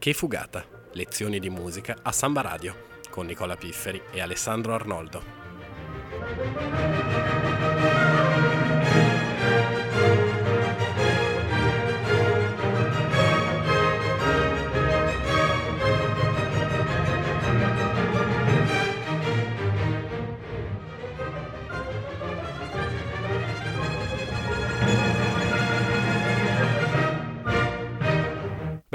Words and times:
Che 0.00 0.14
fugata! 0.14 0.64
Lezioni 0.92 1.38
di 1.38 1.50
musica 1.50 1.98
a 2.00 2.10
Samba 2.10 2.40
Radio 2.40 2.86
con 3.10 3.26
Nicola 3.26 3.54
Pifferi 3.54 4.00
e 4.10 4.22
Alessandro 4.22 4.72
Arnoldo. 4.72 5.22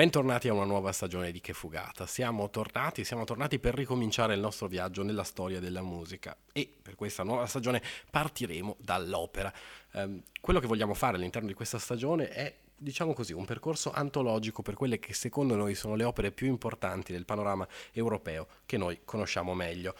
Bentornati 0.05 0.49
a 0.49 0.53
una 0.53 0.65
nuova 0.65 0.91
stagione 0.91 1.31
di 1.31 1.41
Che 1.41 1.53
Fugata. 1.53 2.05
Siamo 2.05 2.51
tornati, 2.51 3.04
siamo 3.04 3.23
tornati 3.23 3.57
per 3.57 3.73
ricominciare 3.73 4.36
il 4.36 4.39
nostro 4.39 4.68
viaggio 4.68 5.01
nella 5.01 5.23
storia 5.23 5.59
della 5.59 5.82
musica 5.82 6.37
e 6.54 6.71
per 6.79 6.93
questa 6.93 7.23
nuova 7.23 7.47
stagione 7.47 7.82
partiremo 8.11 8.77
dall'opera. 8.79 9.51
Um, 9.93 10.21
quello 10.39 10.60
che 10.60 10.68
vogliamo 10.68 10.93
fare 10.93 11.18
all'interno 11.18 11.47
di 11.47 11.55
questa 11.55 11.79
stagione 11.79 12.29
è 12.29 12.55
diciamo 12.75 13.13
così, 13.13 13.33
un 13.33 13.46
percorso 13.46 13.91
antologico 13.91 14.61
per 14.61 14.75
quelle 14.75 14.99
che 14.99 15.15
secondo 15.15 15.55
noi 15.55 15.73
sono 15.73 15.96
le 15.96 16.04
opere 16.04 16.32
più 16.32 16.46
importanti 16.46 17.11
del 17.11 17.25
panorama 17.25 17.68
europeo 17.91 18.46
che 18.68 18.77
noi 18.77 18.99
conosciamo 19.05 19.55
meglio. 19.55 19.96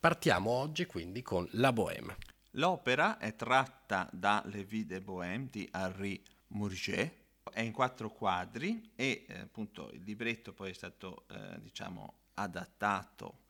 Partiamo 0.00 0.52
oggi 0.52 0.86
quindi 0.86 1.20
con 1.20 1.46
La 1.52 1.70
Bohème. 1.70 2.16
L'opera 2.52 3.18
è 3.18 3.36
tratta 3.36 4.08
da 4.10 4.42
Le 4.46 4.64
Vie 4.64 4.86
de 4.86 5.02
Bohème 5.02 5.48
di 5.50 5.68
Henri 5.70 6.18
Murger 6.46 7.19
è 7.52 7.60
in 7.60 7.72
quattro 7.72 8.10
quadri 8.10 8.92
e 8.94 9.24
eh, 9.28 9.38
appunto 9.40 9.90
il 9.92 10.02
libretto 10.02 10.52
poi 10.52 10.70
è 10.70 10.74
stato 10.74 11.26
eh, 11.28 11.60
diciamo 11.60 12.18
adattato 12.34 13.44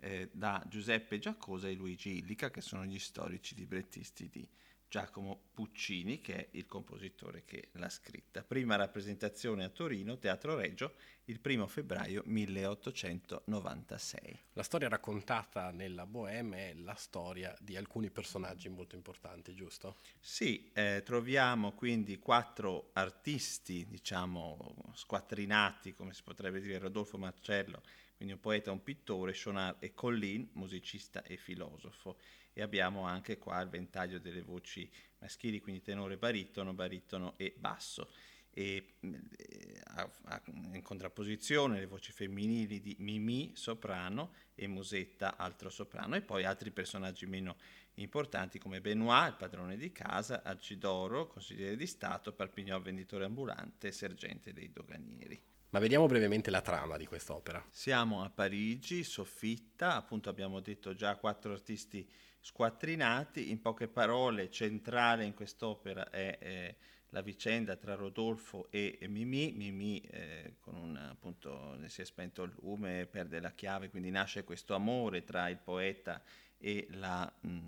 eh, 0.00 0.30
da 0.32 0.62
Giuseppe 0.68 1.18
Giacosa 1.18 1.68
e 1.68 1.74
Luigi 1.74 2.18
Illica 2.18 2.50
che 2.50 2.60
sono 2.60 2.84
gli 2.84 2.98
storici 2.98 3.54
librettisti 3.54 4.28
di 4.28 4.48
Giacomo 4.96 5.48
Puccini, 5.52 6.22
che 6.22 6.34
è 6.34 6.48
il 6.52 6.64
compositore 6.64 7.44
che 7.44 7.68
l'ha 7.72 7.90
scritta. 7.90 8.42
Prima 8.42 8.76
rappresentazione 8.76 9.62
a 9.62 9.68
Torino, 9.68 10.16
Teatro 10.16 10.56
Reggio, 10.56 10.94
il 11.24 11.38
primo 11.38 11.66
febbraio 11.66 12.22
1896. 12.24 14.40
La 14.54 14.62
storia 14.62 14.88
raccontata 14.88 15.70
nella 15.70 16.06
Bohème 16.06 16.70
è 16.70 16.72
la 16.72 16.94
storia 16.94 17.54
di 17.60 17.76
alcuni 17.76 18.08
personaggi 18.08 18.70
molto 18.70 18.94
importanti, 18.94 19.54
giusto? 19.54 19.98
Sì, 20.18 20.70
eh, 20.72 21.02
troviamo 21.04 21.72
quindi 21.72 22.18
quattro 22.18 22.88
artisti, 22.94 23.86
diciamo, 23.86 24.76
squattrinati, 24.94 25.92
come 25.92 26.14
si 26.14 26.22
potrebbe 26.22 26.58
dire, 26.58 26.78
Rodolfo 26.78 27.18
Marcello, 27.18 27.82
quindi 28.16 28.34
un 28.34 28.40
poeta, 28.40 28.72
un 28.72 28.82
pittore, 28.82 29.34
Chonard 29.34 29.76
e 29.80 29.92
Collin, 29.92 30.48
musicista 30.52 31.22
e 31.22 31.36
filosofo 31.36 32.16
e 32.58 32.62
abbiamo 32.62 33.02
anche 33.02 33.36
qua 33.36 33.60
il 33.60 33.68
ventaglio 33.68 34.18
delle 34.18 34.40
voci 34.40 34.90
maschili, 35.18 35.60
quindi 35.60 35.82
tenore, 35.82 36.16
baritono, 36.16 36.72
baritono 36.72 37.34
e 37.36 37.54
basso. 37.54 38.10
E, 38.48 38.94
eh, 39.00 39.80
a, 39.96 40.10
a, 40.24 40.42
in 40.72 40.80
contrapposizione 40.80 41.78
le 41.78 41.84
voci 41.84 42.12
femminili 42.12 42.80
di 42.80 42.96
Mimi, 43.00 43.52
soprano, 43.54 44.32
e 44.54 44.66
Musetta, 44.66 45.36
altro 45.36 45.68
soprano, 45.68 46.16
e 46.16 46.22
poi 46.22 46.44
altri 46.44 46.70
personaggi 46.70 47.26
meno 47.26 47.58
importanti 47.96 48.58
come 48.58 48.80
Benoit, 48.80 49.32
il 49.32 49.36
padrone 49.36 49.76
di 49.76 49.92
casa, 49.92 50.42
Alcidoro, 50.42 51.26
consigliere 51.26 51.76
di 51.76 51.86
Stato, 51.86 52.32
Parpignol, 52.32 52.80
venditore 52.80 53.26
ambulante, 53.26 53.92
sergente 53.92 54.54
dei 54.54 54.72
doganieri. 54.72 55.38
Ma 55.70 55.80
vediamo 55.80 56.06
brevemente 56.06 56.50
la 56.50 56.60
trama 56.60 56.96
di 56.96 57.06
quest'opera. 57.06 57.62
Siamo 57.70 58.22
a 58.22 58.30
Parigi, 58.30 59.02
soffitta, 59.02 59.96
appunto 59.96 60.30
abbiamo 60.30 60.60
detto 60.60 60.94
già 60.94 61.16
quattro 61.16 61.52
artisti 61.52 62.08
squattrinati. 62.38 63.50
In 63.50 63.60
poche 63.60 63.88
parole, 63.88 64.48
centrale 64.48 65.24
in 65.24 65.34
quest'opera 65.34 66.08
è 66.08 66.38
eh, 66.40 66.76
la 67.10 67.20
vicenda 67.20 67.74
tra 67.74 67.96
Rodolfo 67.96 68.68
e, 68.70 68.96
e 69.00 69.08
Mimì. 69.08 69.52
Mimì, 69.52 70.00
eh, 70.02 70.54
con 70.60 70.76
un, 70.76 70.96
appunto, 70.96 71.76
si 71.86 72.00
è 72.00 72.04
spento 72.04 72.44
il 72.44 72.52
lume, 72.60 73.06
perde 73.06 73.40
la 73.40 73.52
chiave, 73.52 73.90
quindi 73.90 74.10
nasce 74.10 74.44
questo 74.44 74.74
amore 74.74 75.24
tra 75.24 75.48
il 75.48 75.58
poeta 75.58 76.22
e, 76.58 76.86
la, 76.90 77.30
mh, 77.40 77.48
mm, 77.48 77.64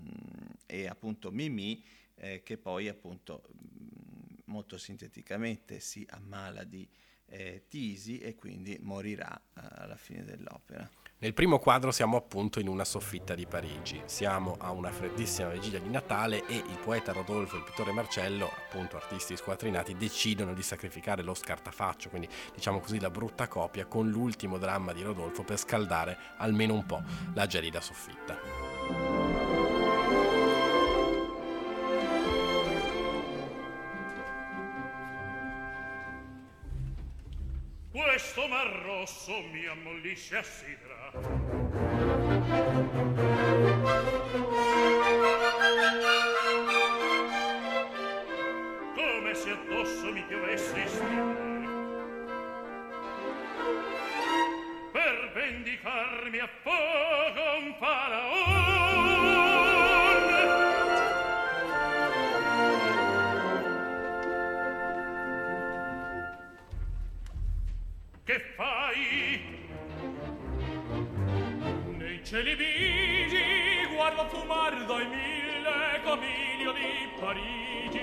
e 0.65 0.87
appunto 0.87 1.31
Mimì, 1.31 1.83
eh, 2.15 2.43
che 2.43 2.57
poi 2.57 2.87
appunto 2.87 3.43
mh, 3.49 3.57
mm, 3.57 4.37
molto 4.45 4.77
sinteticamente 4.77 5.81
si 5.81 6.07
ammala 6.09 6.63
di 6.63 6.87
eh, 7.29 7.63
tisi 7.67 8.19
e 8.19 8.35
quindi 8.35 8.77
morirà 8.81 9.33
eh, 9.35 9.61
alla 9.77 9.95
fine 9.95 10.23
dell'opera. 10.23 10.89
Nel 11.21 11.33
primo 11.33 11.59
quadro 11.59 11.91
siamo 11.91 12.15
appunto 12.15 12.61
in 12.61 12.69
una 12.69 12.85
soffitta 12.85 13.35
di 13.35 13.45
Parigi, 13.45 14.01
siamo 14.05 14.55
a 14.57 14.71
una 14.71 14.89
freddissima 14.89 15.49
vigilia 15.49 15.79
di 15.79 15.89
Natale 15.89 16.45
e 16.47 16.55
il 16.55 16.79
poeta 16.81 17.11
Rodolfo 17.11 17.55
e 17.55 17.59
il 17.59 17.65
pittore 17.65 17.91
Marcello, 17.91 18.45
appunto 18.45 18.95
artisti 18.95 19.35
squattrinati, 19.35 19.97
decidono 19.97 20.53
di 20.53 20.63
sacrificare 20.63 21.21
lo 21.21 21.33
scartafaccio, 21.33 22.07
quindi 22.07 22.29
diciamo 22.53 22.79
così 22.79 23.01
la 23.01 23.09
brutta 23.09 23.49
copia, 23.49 23.85
con 23.85 24.09
l'ultimo 24.09 24.57
dramma 24.57 24.93
di 24.93 25.01
Rodolfo 25.01 25.43
per 25.43 25.57
scaldare 25.57 26.17
almeno 26.37 26.73
un 26.73 26.85
po' 26.85 27.03
la 27.33 27.45
gelida 27.47 27.81
soffitta. 27.81 28.58
questo 38.19 38.47
mar 38.49 38.67
rosso 38.83 39.31
mi 39.49 39.65
ammollisce 39.65 40.35
a 40.35 40.43
sidra. 40.43 41.11
Come 48.93 49.33
se 49.33 49.51
addosso 49.51 50.11
mi 50.11 50.21
piovesse 50.23 50.87
stile. 50.87 51.47
Per 54.91 55.31
vendicarmi 55.33 56.39
a 56.39 56.49
fuoco 56.61 57.57
un 57.63 57.73
faraone 57.79 58.38
Cieli 72.29 72.53
vigi 72.53 73.87
guardo 73.95 74.27
fumar 74.27 74.85
dai 74.85 75.07
mille 75.07 75.99
camilio 76.03 76.71
di 76.73 77.09
Parigi. 77.19 77.97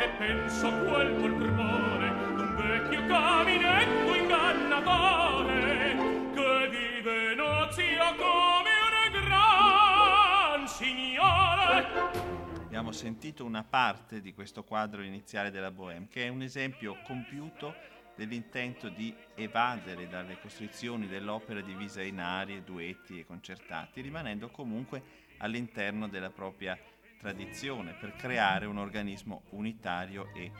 E 0.00 0.08
penso 0.16 0.68
a 0.68 0.72
quel 0.72 1.12
poltrone 1.12 2.08
d'un 2.36 2.54
vecchio 2.56 3.04
caminetto 3.04 4.14
ingannatore 4.14 5.96
che 6.32 6.68
vive 6.70 7.38
ozio 7.38 8.14
come 8.16 8.70
un 9.04 9.12
gran 9.28 10.66
signore 10.66 12.24
abbiamo 12.64 12.92
sentito 12.92 13.44
una 13.44 13.62
parte 13.62 14.22
di 14.22 14.32
questo 14.32 14.64
quadro 14.64 15.02
iniziale 15.02 15.50
della 15.50 15.70
Bohème, 15.70 16.08
che 16.08 16.24
è 16.24 16.28
un 16.28 16.40
esempio 16.40 16.96
compiuto 17.04 17.74
dell'intento 18.16 18.88
di 18.88 19.14
evadere 19.34 20.08
dalle 20.08 20.38
costrizioni 20.40 21.06
dell'opera 21.06 21.60
divisa 21.60 22.02
in 22.02 22.18
arie, 22.18 22.64
duetti 22.64 23.20
e 23.20 23.26
concertati, 23.26 24.00
rimanendo 24.00 24.48
comunque 24.48 25.24
all'interno 25.38 26.08
della 26.08 26.30
propria 26.30 26.76
tradizione 27.18 27.92
per 27.92 28.16
creare 28.16 28.66
un 28.66 28.78
organismo 28.78 29.42
unitario 29.50 30.32
e 30.34 30.50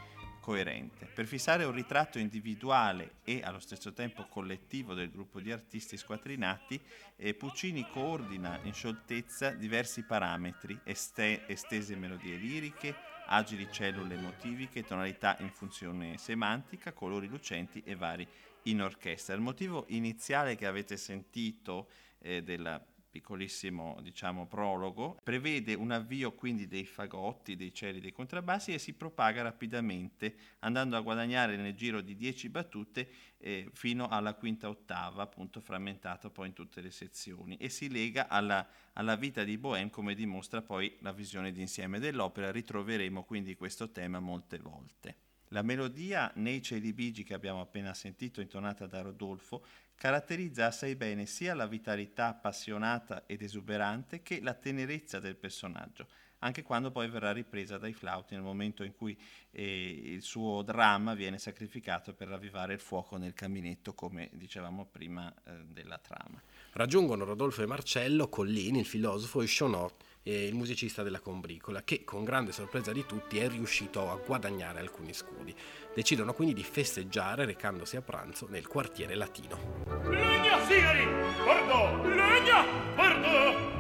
coerente. 0.47 1.07
Per 1.07 1.27
fissare 1.27 1.65
un 1.65 1.73
ritratto 1.73 2.21
individuale 2.21 3.17
e 3.25 3.41
allo 3.43 3.59
stesso 3.59 3.93
tempo 3.93 4.27
collettivo 4.29 4.95
del 4.95 5.11
gruppo 5.11 5.41
di 5.41 5.51
artisti 5.51 5.97
squattrinati, 5.97 6.81
eh, 7.17 7.35
Puccini 7.35 7.85
coordina 7.91 8.61
in 8.63 8.73
scioltezza 8.73 9.51
diversi 9.51 10.05
parametri, 10.05 10.79
este- 10.85 11.49
estese 11.49 11.97
melodie 11.97 12.37
liriche, 12.37 12.95
agili 13.27 13.69
cellule 13.71 14.15
emotiviche, 14.15 14.85
tonalità 14.85 15.37
in 15.41 15.51
funzione 15.51 16.19
semantica, 16.19 16.93
colori 16.93 17.29
lucenti 17.29 17.83
e 17.85 17.95
vari 17.95 18.27
in 18.63 18.83
orchestra. 18.83 19.35
Il 19.35 19.41
motivo 19.41 19.85
iniziale 19.89 20.55
che 20.57 20.67
avete 20.67 20.97
sentito 20.97 21.89
eh, 22.19 22.43
del 22.43 22.85
piccolissimo 23.17 23.99
diciamo, 24.03 24.47
prologo 24.47 25.19
prevede 25.23 25.73
un 25.73 25.91
avvio 25.91 26.35
quindi 26.35 26.67
dei 26.67 26.85
fagotti, 26.85 27.57
dei 27.57 27.73
cieli, 27.73 27.99
dei 27.99 28.13
contrabbassi 28.13 28.75
e 28.75 28.79
si 28.79 28.93
propaga 28.93 29.43
rapidamente 29.43 30.35
andando 30.61 30.97
a 30.97 31.01
guadagnare 31.01 31.57
nel 31.57 31.75
giro 31.75 32.03
di 32.03 32.15
10 32.15 32.49
battute 32.51 33.09
eh, 33.39 33.71
fino 33.73 34.09
alla 34.09 34.35
quinta 34.35 34.69
ottava, 34.69 35.23
appunto 35.23 35.61
frammentato 35.61 36.31
poi 36.31 36.49
in 36.49 36.53
tutte 36.53 36.83
le 36.83 36.91
sezioni 36.91 37.57
e 37.57 37.71
si 37.71 37.89
lega 37.89 38.29
alla, 38.29 38.67
alla 38.93 39.17
vita 39.17 39.45
di 39.45 39.57
Bohème 39.57 39.91
come 39.91 40.15
dimostra 40.15 40.61
poi 40.61 40.95
la 41.01 41.13
visione 41.13 41.53
d'insieme 41.53 41.99
dell'opera. 41.99 42.51
Ritroveremo 42.51 43.25
quindi 43.25 43.57
questo 43.57 43.91
tema 43.91 44.21
molte 44.21 44.59
volte. 44.59 45.17
La 45.51 45.63
melodia 45.63 46.33
Nei 46.37 46.61
cieli 46.61 46.93
bigi 46.93 47.23
che 47.23 47.33
abbiamo 47.33 47.61
appena 47.61 47.95
sentito 47.95 48.41
intonata 48.41 48.87
da 48.87 49.01
Rodolfo 49.01 49.65
caratterizza 49.97 50.67
assai 50.67 50.95
bene 50.95 51.27
sia 51.27 51.55
la 51.55 51.67
vitalità 51.67 52.29
appassionata 52.29 53.25
ed 53.27 53.43
esuberante 53.43 54.23
che 54.23 54.41
la 54.41 54.55
tenerezza 54.55 55.19
del 55.19 55.37
personaggio, 55.37 56.07
anche 56.41 56.63
quando 56.63 56.91
poi 56.91 57.09
verrà 57.09 57.33
ripresa 57.33 57.79
dai 57.79 57.93
flauti 57.93 58.35
nel 58.35 58.43
momento 58.43 58.85
in 58.85 58.95
cui 58.95 59.19
eh, 59.51 60.03
il 60.05 60.23
suo 60.23 60.63
dramma 60.63 61.15
viene 61.15 61.39
sacrificato 61.39 62.15
per 62.15 62.29
ravvivare 62.29 62.75
il 62.75 62.81
fuoco 62.81 63.17
nel 63.17 63.33
caminetto, 63.33 63.95
come 63.95 64.29
dicevamo 64.33 64.85
prima 64.85 65.33
eh, 65.45 65.65
della 65.67 65.99
trama. 65.99 66.41
Raggiungono 66.73 67.25
Rodolfo 67.25 67.63
e 67.63 67.67
Marcello 67.67 68.29
Collini, 68.29 68.81
il 68.81 68.87
filosofo, 68.87 69.41
e 69.41 69.47
Chonot, 69.47 70.05
il 70.33 70.55
musicista 70.55 71.03
della 71.03 71.21
combricola, 71.21 71.83
che 71.83 72.05
con 72.05 72.25
grande 72.25 72.53
sorpresa 72.53 72.93
di 72.93 73.07
tutti 73.07 73.39
è 73.39 73.49
riuscito 73.49 74.11
a 74.11 74.17
guadagnare 74.17 74.81
alcuni 74.81 75.13
scudi. 75.13 75.55
Decidono 75.95 76.33
quindi 76.35 76.55
di 76.55 76.65
festeggiare 76.65 77.45
recandosi 77.45 77.97
a 77.97 78.03
pranzo 78.03 78.47
nel 78.49 78.67
quartiere 78.67 79.15
latino. 79.15 79.85
Legna, 80.09 80.65
sigari! 80.67 81.05
Guardo! 81.43 82.09
Legna! 82.09 82.65
Guardo! 82.95 83.75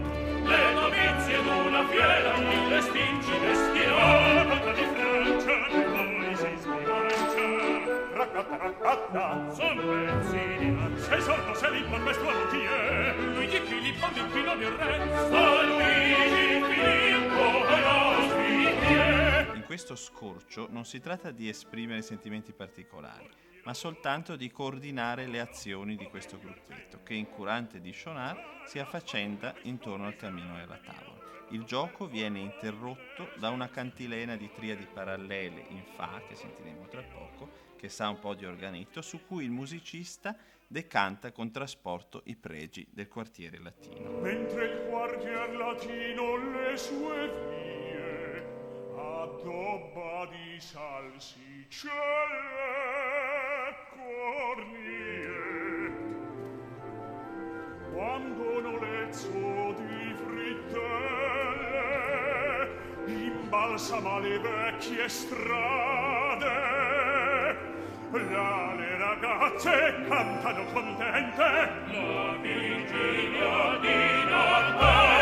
Le 0.47 0.73
novizie 0.75 1.43
d'una 1.43 1.89
fiera, 1.89 2.39
mille 2.39 2.81
stinci 2.81 3.66
benzini, 9.85 10.99
sei 10.99 11.21
sordo, 11.21 11.55
sei 11.55 11.81
l'ippon, 11.81 12.03
mestruoso 12.03 12.47
chi 12.49 12.61
è? 12.61 13.15
Luigi 13.17 13.59
Filippo, 13.61 14.07
l'inquino 14.13 14.55
mio 14.55 14.77
re, 14.77 15.09
sta 15.27 15.63
Luigi 15.63 16.63
Filippo, 16.75 17.67
piedi. 18.87 19.57
In 19.57 19.65
questo 19.65 19.97
scorcio 19.97 20.69
non 20.71 20.85
si 20.85 21.01
tratta 21.01 21.31
di 21.31 21.49
esprimere 21.49 22.03
sentimenti 22.03 22.53
particolari, 22.53 23.29
ma 23.65 23.75
soltanto 23.75 24.37
di 24.37 24.51
coordinare 24.51 25.27
le 25.27 25.41
azioni 25.41 25.97
di 25.97 26.07
questo 26.07 26.39
gruppetto, 26.39 27.03
che 27.03 27.15
incurante 27.15 27.81
di 27.81 27.93
Schonar 27.93 28.63
si 28.67 28.79
affaccenda 28.79 29.55
intorno 29.63 30.07
al 30.07 30.17
camino 30.17 30.59
e 30.59 30.63
alla 30.63 30.79
tavola. 30.85 31.15
Il 31.51 31.63
gioco 31.63 32.07
viene 32.07 32.41
interrotto 32.41 33.31
da 33.39 33.51
una 33.51 33.69
cantilena 33.69 34.35
di 34.37 34.51
triadi 34.53 34.87
parallele 34.93 35.65
in 35.69 35.83
Fa, 35.95 36.21
che 36.27 36.35
sentiremo 36.35 36.87
tra 36.89 37.03
poco, 37.03 37.65
che 37.77 37.89
sa 37.89 38.09
un 38.09 38.19
po' 38.19 38.35
di 38.35 38.45
organetto, 38.45 39.03
su 39.03 39.21
cui 39.27 39.45
il 39.45 39.51
musicista 39.51 40.37
decanta 40.67 41.31
con 41.33 41.51
trasporto 41.51 42.23
i 42.25 42.35
pregi 42.35 42.87
del 42.91 43.09
quartiere 43.09 43.59
latino. 43.59 44.11
Mentre 44.19 44.65
il 44.67 44.89
quartier 44.89 45.57
latino 45.57 46.37
le 46.37 46.77
sue 46.77 47.29
vie 47.49 48.45
addobba 48.97 50.27
di 50.27 50.61
salsicelle 50.61 51.87
cornie 53.91 55.07
quando 57.93 58.61
nolezzo 58.61 59.75
di 59.79 60.15
frittelle 60.15 60.97
imbalsama 63.07 64.19
le 64.19 64.39
vecchie 64.39 65.09
strade 65.09 66.76
là 68.13 68.75
le 68.77 68.97
ragazze 68.97 69.95
cantano 70.09 70.65
contente. 70.73 71.71
La 71.93 72.37
vigilia 72.41 73.79
di 73.81 74.31
Natale 74.31 75.16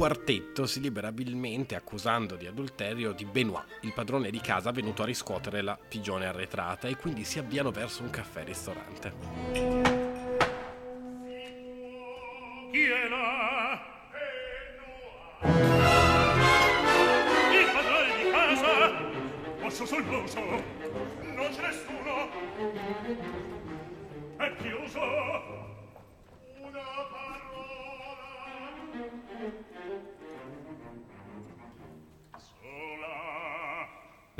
quartetto 0.00 0.64
si 0.64 0.80
libera 0.80 1.08
abilmente 1.08 1.74
accusando 1.74 2.34
di 2.36 2.46
adulterio 2.46 3.12
di 3.12 3.26
Benoit, 3.26 3.66
il 3.82 3.92
padrone 3.92 4.30
di 4.30 4.40
casa 4.40 4.70
venuto 4.70 5.02
a 5.02 5.04
riscuotere 5.04 5.60
la 5.60 5.76
pigione 5.76 6.24
arretrata, 6.24 6.88
e 6.88 6.96
quindi 6.96 7.22
si 7.22 7.38
avviano 7.38 7.70
verso 7.70 8.02
un 8.02 8.08
caffè-ristorante. 8.08 9.12
Il 17.52 17.68
padrone 17.74 18.16
di 18.22 18.30
casa? 18.30 18.92
Posso 19.60 19.84
sul 19.84 20.04
muso? 20.04 20.40
Non 20.40 21.48
c'è 21.50 21.60
nessuno? 21.60 22.30
È 24.38 24.56
chiuso? 24.62 25.00
Una 26.62 26.80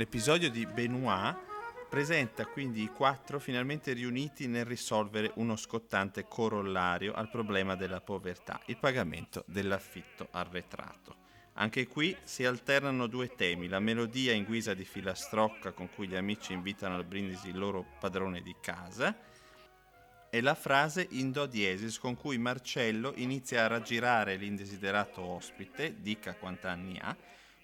L'episodio 0.01 0.49
di 0.49 0.65
Benoit 0.65 1.37
presenta 1.87 2.47
quindi 2.47 2.81
i 2.81 2.87
quattro 2.87 3.37
finalmente 3.37 3.93
riuniti 3.93 4.47
nel 4.47 4.65
risolvere 4.65 5.31
uno 5.35 5.55
scottante 5.55 6.25
corollario 6.27 7.13
al 7.13 7.29
problema 7.29 7.75
della 7.75 8.01
povertà, 8.01 8.59
il 8.65 8.77
pagamento 8.77 9.43
dell'affitto 9.45 10.29
arretrato. 10.31 11.17
Anche 11.53 11.85
qui 11.85 12.17
si 12.23 12.43
alternano 12.43 13.05
due 13.05 13.35
temi, 13.35 13.67
la 13.67 13.79
melodia 13.79 14.33
in 14.33 14.43
guisa 14.43 14.73
di 14.73 14.85
filastrocca 14.85 15.71
con 15.71 15.87
cui 15.93 16.07
gli 16.07 16.15
amici 16.15 16.51
invitano 16.51 16.95
al 16.95 17.05
brindisi 17.05 17.49
il 17.49 17.59
loro 17.59 17.85
padrone 17.99 18.41
di 18.41 18.55
casa 18.59 19.15
e 20.31 20.41
la 20.41 20.55
frase 20.55 21.05
in 21.11 21.31
do 21.31 21.45
diesis 21.45 21.99
con 21.99 22.15
cui 22.15 22.39
Marcello 22.39 23.13
inizia 23.17 23.65
a 23.65 23.67
raggirare 23.67 24.35
l'indesiderato 24.35 25.21
ospite, 25.21 26.01
dica 26.01 26.33
quant'anni 26.33 26.97
ha, 26.99 27.15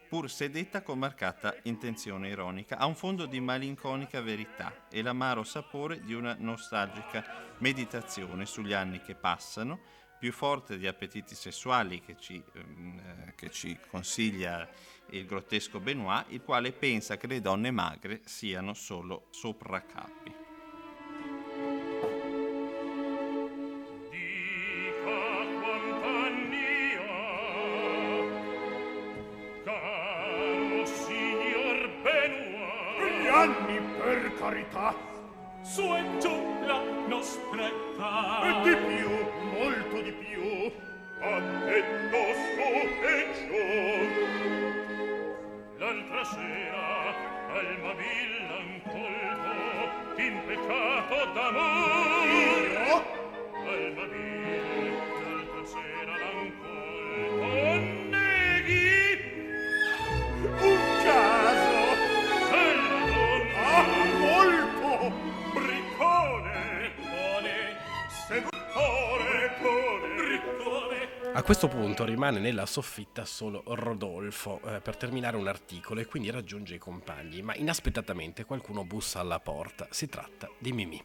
pur 0.07 0.29
sedetta 0.29 0.81
con 0.81 0.99
marcata 0.99 1.55
intenzione 1.63 2.29
ironica, 2.29 2.77
ha 2.77 2.85
un 2.85 2.95
fondo 2.95 3.25
di 3.25 3.39
malinconica 3.39 4.21
verità 4.21 4.87
e 4.89 5.01
l'amaro 5.01 5.43
sapore 5.43 6.01
di 6.01 6.13
una 6.13 6.35
nostalgica 6.39 7.53
meditazione 7.57 8.45
sugli 8.45 8.73
anni 8.73 9.01
che 9.01 9.15
passano, 9.15 9.79
più 10.17 10.31
forte 10.31 10.77
di 10.77 10.87
appetiti 10.87 11.35
sessuali 11.35 12.01
che 12.01 12.15
ci, 12.17 12.41
ehm, 12.53 12.99
eh, 12.99 13.33
che 13.35 13.51
ci 13.51 13.77
consiglia 13.89 14.67
il 15.11 15.25
grottesco 15.25 15.79
Benoit, 15.79 16.25
il 16.29 16.41
quale 16.41 16.71
pensa 16.71 17.17
che 17.17 17.27
le 17.27 17.41
donne 17.41 17.71
magre 17.71 18.21
siano 18.25 18.73
solo 18.73 19.27
sopraccapi. 19.29 20.26
Rimane 72.37 72.39
nella 72.39 72.65
soffitta 72.65 73.25
solo 73.25 73.63
Rodolfo 73.65 74.61
eh, 74.63 74.79
per 74.79 74.95
terminare 74.95 75.37
un 75.37 75.47
articolo 75.47 75.99
e 75.99 76.05
quindi 76.05 76.29
raggiunge 76.29 76.75
i 76.75 76.79
compagni, 76.79 77.41
ma 77.41 77.55
inaspettatamente 77.55 78.45
qualcuno 78.45 78.83
bussa 78.83 79.19
alla 79.19 79.39
porta. 79.39 79.87
Si 79.89 80.07
tratta 80.07 80.49
di 80.57 80.71
Mimì, 80.71 81.01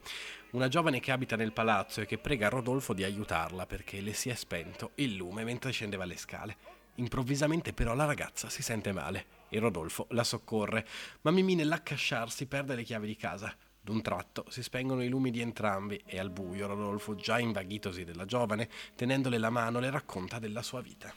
una 0.52 0.68
giovane 0.68 1.00
che 1.00 1.10
abita 1.10 1.36
nel 1.36 1.52
palazzo 1.52 2.00
e 2.00 2.06
che 2.06 2.18
prega 2.18 2.48
Rodolfo 2.48 2.92
di 2.92 3.04
aiutarla 3.04 3.66
perché 3.66 4.00
le 4.00 4.12
si 4.12 4.28
è 4.28 4.34
spento 4.34 4.92
il 4.96 5.14
lume 5.14 5.44
mentre 5.44 5.72
scendeva 5.72 6.04
le 6.04 6.16
scale. 6.16 6.56
Improvvisamente 6.96 7.72
però 7.72 7.94
la 7.94 8.04
ragazza 8.04 8.50
si 8.50 8.62
sente 8.62 8.92
male 8.92 9.26
e 9.48 9.58
Rodolfo 9.58 10.06
la 10.10 10.24
soccorre, 10.24 10.86
ma 11.22 11.30
Mimì 11.30 11.54
nell'accasciarsi 11.54 12.46
perde 12.46 12.74
le 12.74 12.82
chiavi 12.82 13.06
di 13.06 13.16
casa. 13.16 13.54
D'un 13.84 14.00
tratto 14.00 14.44
si 14.48 14.62
spengono 14.62 15.02
i 15.02 15.08
lumi 15.08 15.32
di 15.32 15.40
entrambi 15.40 16.00
e 16.06 16.20
al 16.20 16.30
buio 16.30 16.68
Rodolfo, 16.68 17.16
già 17.16 17.40
invaghitosi 17.40 18.04
della 18.04 18.24
giovane, 18.24 18.68
tenendole 18.94 19.38
la 19.38 19.50
mano, 19.50 19.80
le 19.80 19.90
racconta 19.90 20.38
della 20.38 20.62
sua 20.62 20.80
vita. 20.80 21.12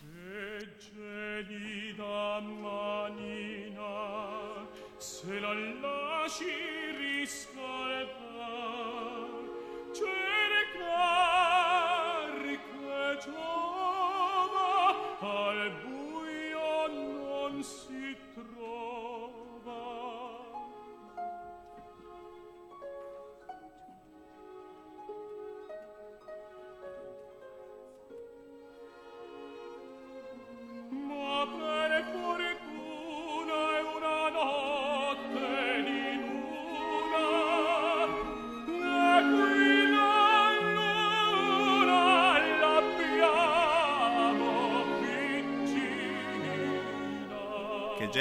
Geni 0.79 1.93
da 1.95 2.39
manina 2.39 3.86
se 4.98 5.39
la 5.39 5.53
lasci 5.53 6.45
riscaldar 6.98 8.15
cercar 9.93 10.81
che 12.41 13.17
giova 13.24 14.67
al 15.19 15.72
buio 15.84 16.88
non 16.88 17.62
si 17.62 18.17
trova 18.34 18.84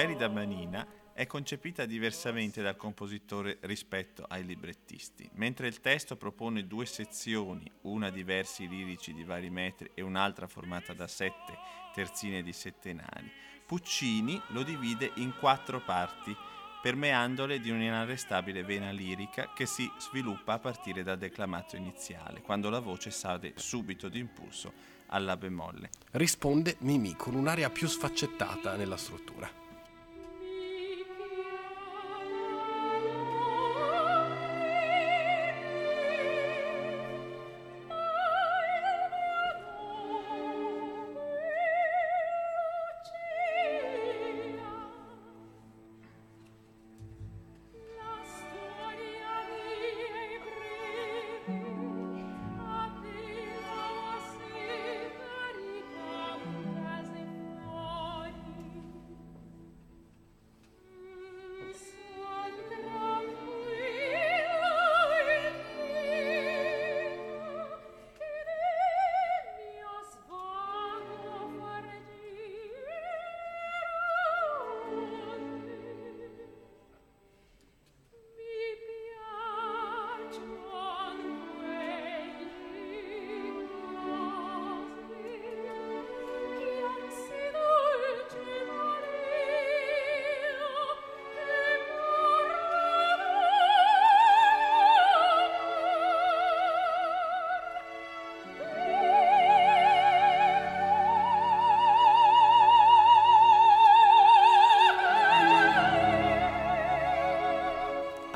Gelida 0.04 0.28
Manina 0.28 0.86
è 1.14 1.26
concepita 1.26 1.86
diversamente 1.86 2.60
dal 2.60 2.76
compositore 2.76 3.56
rispetto 3.62 4.26
ai 4.28 4.44
librettisti. 4.44 5.26
Mentre 5.36 5.66
il 5.66 5.80
testo 5.80 6.18
propone 6.18 6.66
due 6.66 6.84
sezioni, 6.84 7.64
una 7.84 8.10
di 8.10 8.22
versi 8.22 8.68
lirici 8.68 9.14
di 9.14 9.24
vari 9.24 9.48
metri 9.48 9.90
e 9.94 10.02
un'altra 10.02 10.46
formata 10.46 10.92
da 10.92 11.06
sette 11.06 11.56
terzine 11.94 12.42
di 12.42 12.52
settenari, 12.52 13.32
Puccini 13.64 14.38
lo 14.48 14.62
divide 14.62 15.10
in 15.14 15.34
quattro 15.38 15.80
parti, 15.80 16.36
permeandole 16.82 17.58
di 17.58 17.70
un'inarrestabile 17.70 18.62
vena 18.62 18.90
lirica 18.90 19.54
che 19.54 19.64
si 19.64 19.90
sviluppa 19.96 20.52
a 20.52 20.58
partire 20.58 21.02
dal 21.02 21.16
declamato 21.16 21.76
iniziale, 21.76 22.42
quando 22.42 22.68
la 22.68 22.80
voce 22.80 23.10
sale 23.10 23.54
subito 23.56 24.10
d'impulso 24.10 24.70
alla 25.06 25.38
bemolle. 25.38 25.88
Risponde 26.10 26.76
Mimì 26.80 27.16
con 27.16 27.34
un'aria 27.34 27.70
più 27.70 27.88
sfaccettata 27.88 28.76
nella 28.76 28.98
struttura. 28.98 29.63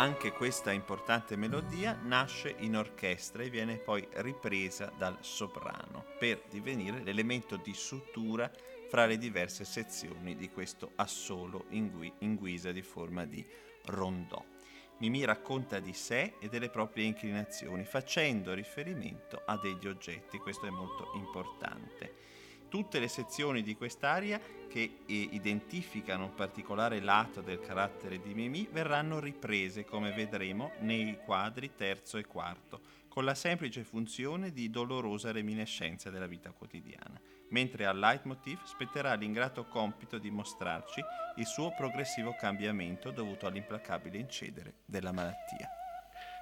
Anche 0.08 0.32
questa 0.32 0.72
importante 0.72 1.36
melodia 1.36 1.94
nasce 2.02 2.54
in 2.60 2.76
orchestra 2.78 3.42
e 3.42 3.50
viene 3.50 3.76
poi 3.76 4.08
ripresa 4.10 4.90
dal 4.96 5.18
soprano 5.20 6.02
per 6.18 6.44
divenire 6.48 7.02
l'elemento 7.02 7.56
di 7.56 7.74
sutura 7.74 8.50
fra 8.88 9.04
le 9.04 9.18
diverse 9.18 9.66
sezioni 9.66 10.34
di 10.34 10.48
questo 10.48 10.92
assolo 10.94 11.66
in, 11.72 11.90
gui- 11.90 12.12
in 12.20 12.36
guisa 12.36 12.72
di 12.72 12.80
forma 12.80 13.26
di 13.26 13.46
rondò. 13.84 14.42
Mimì 14.96 15.26
racconta 15.26 15.78
di 15.78 15.92
sé 15.92 16.36
e 16.40 16.48
delle 16.48 16.70
proprie 16.70 17.04
inclinazioni 17.04 17.84
facendo 17.84 18.54
riferimento 18.54 19.42
a 19.44 19.58
degli 19.58 19.86
oggetti, 19.86 20.38
questo 20.38 20.64
è 20.64 20.70
molto 20.70 21.10
importante. 21.16 22.14
Tutte 22.68 22.98
le 22.98 23.08
sezioni 23.08 23.62
di 23.62 23.74
quest'aria 23.74 24.40
che 24.68 24.98
eh, 25.06 25.28
identificano 25.32 26.24
un 26.24 26.34
particolare 26.34 27.00
lato 27.00 27.40
del 27.40 27.60
carattere 27.60 28.20
di 28.20 28.34
Mimì 28.34 28.68
verranno 28.70 29.18
riprese, 29.18 29.84
come 29.84 30.12
vedremo, 30.12 30.72
nei 30.80 31.18
quadri 31.24 31.74
terzo 31.74 32.18
e 32.18 32.26
quarto, 32.26 32.80
con 33.08 33.24
la 33.24 33.34
semplice 33.34 33.82
funzione 33.82 34.52
di 34.52 34.70
dolorosa 34.70 35.32
reminiscenza 35.32 36.10
della 36.10 36.26
vita 36.26 36.50
quotidiana, 36.50 37.20
mentre 37.48 37.86
al 37.86 37.98
leitmotiv 37.98 38.62
spetterà 38.64 39.14
l'ingrato 39.14 39.64
compito 39.64 40.18
di 40.18 40.30
mostrarci 40.30 41.02
il 41.36 41.46
suo 41.46 41.72
progressivo 41.74 42.36
cambiamento 42.38 43.10
dovuto 43.10 43.46
all'implacabile 43.46 44.18
incedere 44.18 44.74
della 44.84 45.12
malattia. 45.12 45.77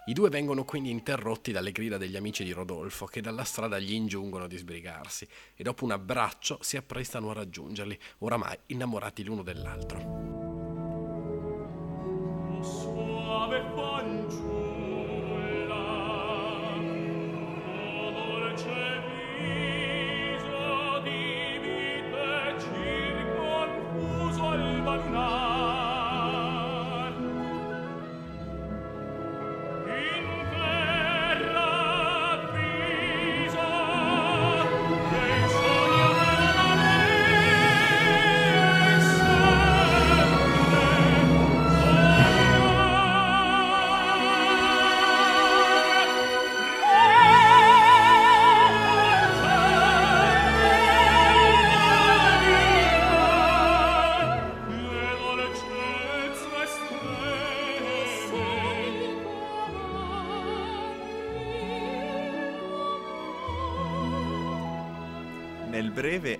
I 0.08 0.12
due 0.12 0.28
vengono 0.28 0.62
quindi 0.62 0.90
interrotti 0.90 1.50
dalle 1.50 1.72
grida 1.72 1.96
degli 1.96 2.14
amici 2.14 2.44
di 2.44 2.52
Rodolfo 2.52 3.06
che 3.06 3.20
dalla 3.20 3.42
strada 3.42 3.80
gli 3.80 3.92
ingiungono 3.92 4.46
di 4.46 4.56
sbrigarsi 4.56 5.26
e 5.56 5.64
dopo 5.64 5.84
un 5.84 5.90
abbraccio 5.90 6.58
si 6.60 6.76
apprestano 6.76 7.30
a 7.30 7.32
raggiungerli, 7.32 7.98
oramai 8.18 8.56
innamorati 8.66 9.24
l'uno 9.24 9.42
dell'altro. 9.42 9.98
Suave 12.62 13.60
fanciulla, 13.74 14.45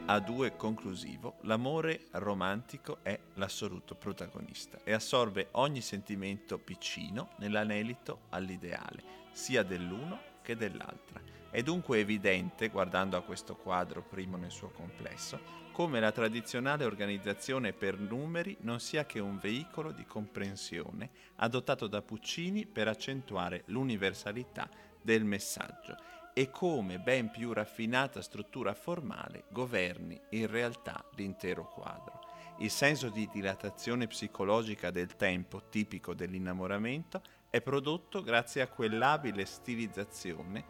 breve 0.07 0.53
A2 0.53 0.57
conclusivo, 0.57 1.37
l'amore 1.43 2.07
romantico 2.13 2.99
è 3.03 3.19
l'assoluto 3.35 3.97
protagonista 3.97 4.79
e 4.85 4.93
assorbe 4.93 5.49
ogni 5.53 5.81
sentimento 5.81 6.59
piccino 6.59 7.31
nell'anelito 7.39 8.21
all'ideale, 8.31 9.03
sia 9.33 9.65
dell'uno 9.65 10.19
che 10.43 10.57
dell'altra. 10.57 11.21
È 11.51 11.63
dunque 11.63 11.99
evidente, 11.99 12.69
guardando 12.69 13.17
a 13.17 13.23
questo 13.23 13.57
quadro 13.57 14.03
primo 14.03 14.37
nel 14.37 14.51
suo 14.51 14.71
complesso, 14.71 15.65
come 15.73 16.01
la 16.01 16.13
tradizionale 16.13 16.85
organizzazione 16.85 17.73
per 17.73 17.99
numeri 17.99 18.57
non 18.61 18.81
sia 18.81 19.05
che 19.05 19.19
un 19.19 19.39
veicolo 19.39 19.91
di 19.93 20.07
comprensione 20.07 21.11
adottato 21.37 21.87
da 21.87 22.01
Puccini 22.01 22.65
per 22.65 22.89
accentuare 22.89 23.63
l'universalità 23.67 24.69
del 25.03 25.25
messaggio 25.25 25.97
e 26.39 26.51
come 26.51 26.99
ben 26.99 27.31
più 27.31 27.55
raffinata 27.55 28.21
struttura 28.21 28.75
formale 28.75 29.45
governi 29.49 30.21
in 30.33 30.47
realtà 30.49 31.03
l'intero 31.15 31.67
quadro. 31.67 32.21
Il 32.59 32.71
senso 32.71 33.09
di 33.09 33.27
dilatazione 33.33 34.07
psicologica 34.07 34.91
del 34.91 35.17
tempo, 35.17 35.63
tipico 35.71 36.13
dell'innamoramento, 36.13 37.23
è 37.49 37.63
prodotto 37.63 38.23
grazie 38.23 38.61
a 38.61 38.69
quell'abile 38.69 39.47
stilizzazione 39.47 40.65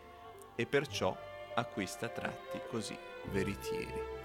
e 0.55 0.67
perciò 0.67 1.17
acquista 1.57 2.09
tratti 2.11 2.61
così 2.69 2.97
veritieri. 3.33 4.16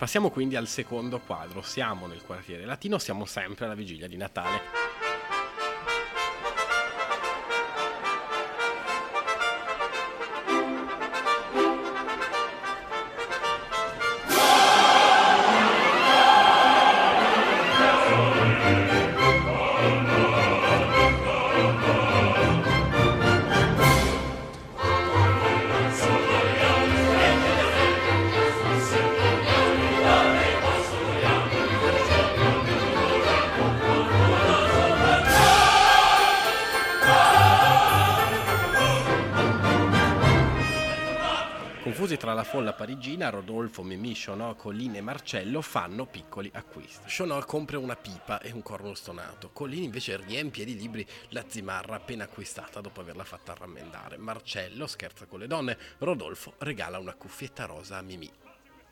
Passiamo 0.00 0.30
quindi 0.30 0.56
al 0.56 0.66
secondo 0.66 1.20
quadro. 1.20 1.60
Siamo 1.60 2.06
nel 2.06 2.22
quartiere 2.22 2.64
latino, 2.64 2.96
siamo 2.96 3.26
sempre 3.26 3.66
alla 3.66 3.74
vigilia 3.74 4.08
di 4.08 4.16
Natale. 4.16 4.79
Rodolfo, 43.30 43.82
Mimì, 43.82 44.14
Chonot, 44.14 44.56
Collini 44.56 44.98
e 44.98 45.00
Marcello 45.00 45.62
fanno 45.62 46.06
piccoli 46.06 46.50
acquisti. 46.52 47.08
Chonot 47.16 47.46
compra 47.46 47.78
una 47.78 47.96
pipa 47.96 48.40
e 48.40 48.50
un 48.50 48.62
corno 48.62 48.94
stonato. 48.94 49.50
Collini 49.52 49.84
invece 49.84 50.16
riempie 50.16 50.64
di 50.64 50.76
libri 50.76 51.06
la 51.28 51.44
zimarra 51.46 51.96
appena 51.96 52.24
acquistata 52.24 52.80
dopo 52.80 53.00
averla 53.00 53.24
fatta 53.24 53.54
rammendare. 53.54 54.18
Marcello 54.18 54.86
scherza 54.86 55.26
con 55.26 55.38
le 55.38 55.46
donne. 55.46 55.78
Rodolfo 55.98 56.54
regala 56.58 56.98
una 56.98 57.14
cuffietta 57.14 57.64
rosa 57.64 57.98
a 57.98 58.02
Mimì. 58.02 58.30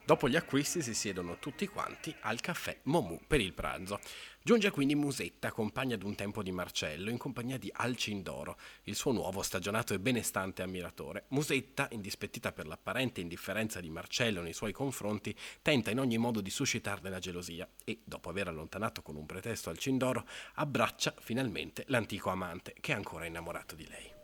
Dopo 0.08 0.26
gli 0.26 0.36
acquisti 0.36 0.80
si 0.80 0.94
siedono 0.94 1.38
tutti 1.38 1.66
quanti 1.66 2.16
al 2.20 2.40
caffè 2.40 2.78
Momu 2.84 3.20
per 3.26 3.42
il 3.42 3.52
pranzo. 3.52 4.00
Giunge 4.42 4.70
quindi 4.70 4.94
Musetta, 4.94 5.52
compagna 5.52 5.96
d'un 5.96 6.14
tempo 6.14 6.42
di 6.42 6.50
Marcello, 6.50 7.10
in 7.10 7.18
compagnia 7.18 7.58
di 7.58 7.70
Alcindoro, 7.70 8.56
il 8.84 8.94
suo 8.94 9.12
nuovo 9.12 9.42
stagionato 9.42 9.92
e 9.92 9.98
benestante 9.98 10.62
ammiratore. 10.62 11.26
Musetta, 11.28 11.88
indispettita 11.90 12.52
per 12.52 12.66
l'apparente 12.66 13.20
indifferenza 13.20 13.82
di 13.82 13.90
Marcello 13.90 14.40
nei 14.40 14.54
suoi 14.54 14.72
confronti, 14.72 15.36
tenta 15.60 15.90
in 15.90 16.00
ogni 16.00 16.16
modo 16.16 16.40
di 16.40 16.48
suscitarne 16.48 17.10
la 17.10 17.18
gelosia 17.18 17.68
e, 17.84 18.00
dopo 18.02 18.30
aver 18.30 18.48
allontanato 18.48 19.02
con 19.02 19.14
un 19.14 19.26
pretesto 19.26 19.68
Alcindoro, 19.68 20.26
abbraccia 20.54 21.12
finalmente 21.20 21.84
l'antico 21.88 22.30
amante, 22.30 22.74
che 22.80 22.92
è 22.92 22.96
ancora 22.96 23.26
innamorato 23.26 23.74
di 23.74 23.86
lei. 23.86 24.17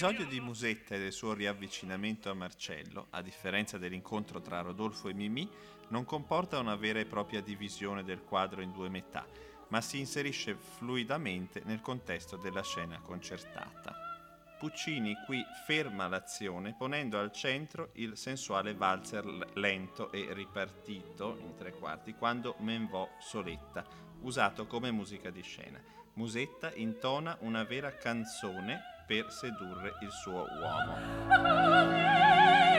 L'episodio 0.00 0.28
di 0.28 0.40
Musetta 0.40 0.94
e 0.94 0.98
del 1.00 1.12
suo 1.12 1.32
riavvicinamento 1.32 2.30
a 2.30 2.34
Marcello, 2.34 3.08
a 3.10 3.20
differenza 3.20 3.78
dell'incontro 3.78 4.40
tra 4.40 4.60
Rodolfo 4.60 5.08
e 5.08 5.12
Mimì, 5.12 5.50
non 5.88 6.04
comporta 6.04 6.60
una 6.60 6.76
vera 6.76 7.00
e 7.00 7.04
propria 7.04 7.40
divisione 7.40 8.04
del 8.04 8.22
quadro 8.22 8.60
in 8.60 8.70
due 8.70 8.88
metà, 8.88 9.26
ma 9.70 9.80
si 9.80 9.98
inserisce 9.98 10.54
fluidamente 10.54 11.62
nel 11.64 11.80
contesto 11.80 12.36
della 12.36 12.62
scena 12.62 13.00
concertata. 13.00 13.96
Puccini 14.56 15.16
qui 15.26 15.44
ferma 15.66 16.06
l'azione 16.06 16.76
ponendo 16.78 17.18
al 17.18 17.32
centro 17.32 17.90
il 17.94 18.16
sensuale 18.16 18.74
valzer 18.74 19.24
lento 19.54 20.12
e 20.12 20.32
ripartito 20.32 21.38
in 21.40 21.56
tre 21.56 21.72
quarti 21.72 22.14
quando 22.14 22.54
Menvò 22.60 23.16
soletta, 23.18 23.84
usato 24.20 24.68
come 24.68 24.92
musica 24.92 25.30
di 25.30 25.42
scena. 25.42 25.82
Musetta 26.12 26.72
intona 26.72 27.36
una 27.40 27.64
vera 27.64 27.96
canzone 27.96 28.94
per 29.08 29.32
sedurre 29.32 29.94
il 30.00 30.10
suo 30.10 30.46
uomo. 30.60 30.98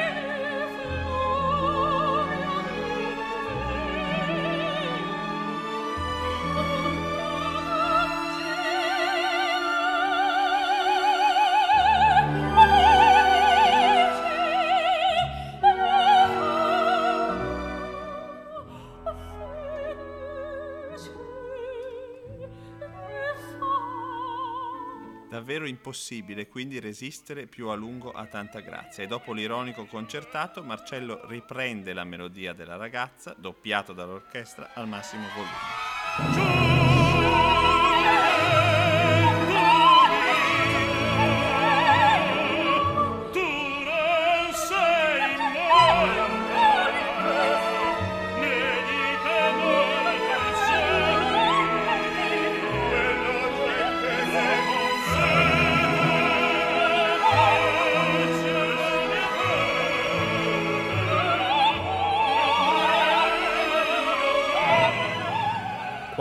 Davvero 25.59 25.67
impossibile 25.67 26.47
quindi 26.47 26.79
resistere 26.79 27.45
più 27.45 27.67
a 27.67 27.75
lungo 27.75 28.11
a 28.11 28.25
tanta 28.27 28.61
grazia 28.61 29.03
e 29.03 29.07
dopo 29.07 29.33
l'ironico 29.33 29.85
concertato 29.87 30.63
Marcello 30.63 31.27
riprende 31.27 31.91
la 31.91 32.05
melodia 32.05 32.53
della 32.53 32.77
ragazza, 32.77 33.35
doppiato 33.37 33.91
dall'orchestra 33.91 34.71
al 34.73 34.87
massimo 34.87 35.27
volume. 35.35 35.78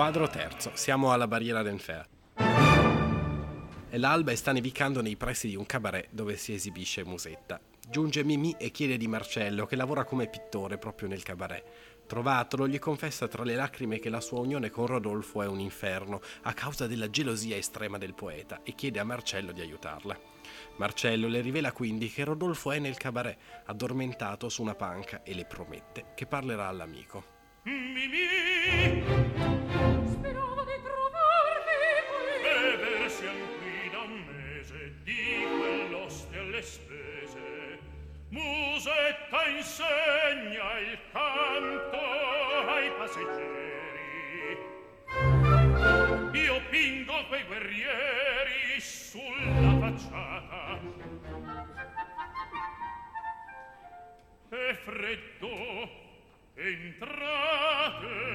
Quadro 0.09 0.27
terzo, 0.27 0.71
siamo 0.73 1.13
alla 1.13 1.29
barriera 1.29 1.61
d'Enfer. 1.61 2.09
È 3.91 3.99
l'alba 3.99 4.33
e 4.33 4.37
sta 4.37 4.53
nevicando 4.53 5.03
nei 5.03 5.17
pressi 5.17 5.49
di 5.49 5.55
un 5.55 5.67
cabaret 5.67 6.09
dove 6.13 6.39
si 6.39 6.55
esibisce 6.55 7.05
Musetta. 7.05 7.61
Giunge 7.87 8.25
Mimì 8.25 8.57
e 8.59 8.71
chiede 8.71 8.97
di 8.97 9.07
Marcello, 9.07 9.67
che 9.67 9.77
lavora 9.77 10.05
come 10.05 10.31
pittore 10.31 10.79
proprio 10.79 11.09
nel 11.09 11.23
cabaret. 11.23 11.63
Trovatolo, 12.07 12.67
gli 12.67 12.79
confessa 12.79 13.29
tra 13.29 13.45
le 13.45 13.55
lacrime 13.55 13.99
che 13.99 14.09
la 14.09 14.23
sua 14.23 14.39
unione 14.39 14.71
con 14.71 14.87
Rodolfo 14.87 15.43
è 15.43 15.47
un 15.47 15.61
inferno 15.61 16.23
a 16.45 16.55
causa 16.55 16.87
della 16.87 17.11
gelosia 17.11 17.57
estrema 17.57 17.99
del 17.99 18.15
poeta 18.15 18.63
e 18.63 18.75
chiede 18.75 19.01
a 19.01 19.05
Marcello 19.05 19.53
di 19.53 19.61
aiutarla. 19.61 20.19
Marcello 20.77 21.29
le 21.29 21.43
rivela 21.43 21.71
quindi 21.71 22.11
che 22.11 22.25
Rodolfo 22.25 22.73
è 22.73 22.79
nel 22.79 22.97
cabaret, 22.97 23.37
addormentato 23.67 24.49
su 24.49 24.63
una 24.63 24.75
panca 24.75 25.23
e 25.23 25.35
le 25.35 25.45
promette 25.45 26.13
che 26.15 26.25
parlerà 26.25 26.67
all'amico. 26.67 27.37
Mimì 27.65 29.68
alle 36.59 36.63
spese. 36.63 37.79
Musetta 38.31 39.47
insegna 39.47 40.79
il 40.81 40.99
canto 41.13 41.99
passeggeri. 42.99 44.59
Io 46.33 46.61
pingo 46.69 47.27
quei 47.29 47.45
guerrieri 47.45 48.81
sulla 48.81 49.79
facciata. 49.79 50.81
E 54.51 54.75
freddo 54.75 55.89
entrate 56.55 58.29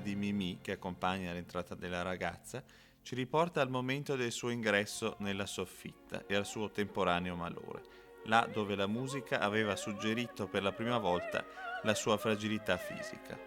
tema 0.00 0.02
di 0.02 0.16
Mimì 0.16 0.58
che 0.60 0.72
accompagna 0.72 1.32
l'entrata 1.32 1.74
della 1.74 2.02
ragazza 2.02 2.64
ci 3.02 3.14
riporta 3.14 3.60
al 3.60 3.70
momento 3.70 4.16
del 4.16 4.32
suo 4.32 4.50
ingresso 4.50 5.16
nella 5.20 5.46
soffitta 5.46 6.24
e 6.26 6.34
al 6.34 6.46
suo 6.46 6.70
temporaneo 6.70 7.36
malore, 7.36 7.82
là 8.24 8.48
dove 8.50 8.74
la 8.74 8.86
musica 8.86 9.40
aveva 9.40 9.76
suggerito 9.76 10.48
per 10.48 10.62
la 10.62 10.72
prima 10.72 10.98
volta 10.98 11.44
la 11.82 11.94
sua 11.94 12.16
fragilità 12.16 12.76
fisica. 12.76 13.38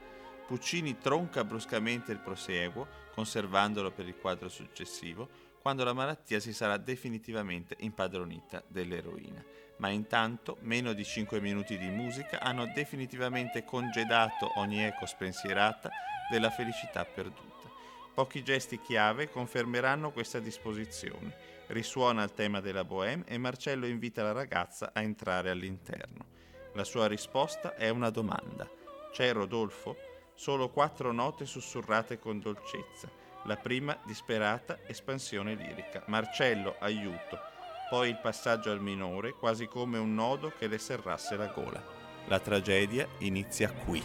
Puccini 0.47 0.97
tronca 0.97 1.43
bruscamente 1.43 2.11
il 2.11 2.19
prosieguo, 2.19 2.87
conservandolo 3.13 3.91
per 3.91 4.07
il 4.07 4.17
quadro 4.17 4.49
successivo, 4.49 5.51
quando 5.61 5.83
la 5.83 5.93
malattia 5.93 6.39
si 6.39 6.53
sarà 6.53 6.77
definitivamente 6.77 7.75
impadronita 7.79 8.63
dell'eroina. 8.67 9.43
Ma 9.83 9.89
intanto 9.89 10.55
meno 10.61 10.93
di 10.93 11.03
5 11.03 11.41
minuti 11.41 11.77
di 11.77 11.89
musica 11.89 12.39
hanno 12.39 12.71
definitivamente 12.73 13.65
congedato 13.65 14.53
ogni 14.55 14.81
eco 14.81 15.05
spensierata 15.05 15.89
della 16.31 16.49
felicità 16.49 17.03
perduta. 17.03 17.69
Pochi 18.13 18.45
gesti 18.45 18.79
chiave 18.79 19.29
confermeranno 19.29 20.11
questa 20.11 20.39
disposizione. 20.39 21.35
Risuona 21.67 22.23
il 22.23 22.31
tema 22.31 22.61
della 22.61 22.85
bohème 22.85 23.25
e 23.27 23.37
Marcello 23.37 23.85
invita 23.85 24.23
la 24.23 24.31
ragazza 24.31 24.91
a 24.93 25.01
entrare 25.01 25.49
all'interno. 25.49 26.27
La 26.75 26.85
sua 26.85 27.07
risposta 27.07 27.75
è 27.75 27.89
una 27.89 28.09
domanda. 28.09 28.65
C'è 29.11 29.33
Rodolfo? 29.33 29.97
Solo 30.33 30.69
quattro 30.69 31.11
note 31.11 31.45
sussurrate 31.45 32.19
con 32.19 32.39
dolcezza. 32.39 33.09
La 33.43 33.57
prima 33.57 33.99
disperata 34.05 34.79
espansione 34.87 35.55
lirica. 35.55 36.05
Marcello, 36.07 36.77
aiuto. 36.79 37.51
Poi 37.93 38.09
il 38.09 38.17
passaggio 38.17 38.71
al 38.71 38.81
minore, 38.81 39.35
quasi 39.35 39.67
come 39.67 39.99
un 39.99 40.15
nodo 40.15 40.51
che 40.57 40.65
le 40.65 40.79
serrasse 40.79 41.35
la 41.35 41.45
gola. 41.45 41.79
La 42.25 42.39
tragedia 42.39 43.07
inizia 43.19 43.71
qui. 43.71 44.03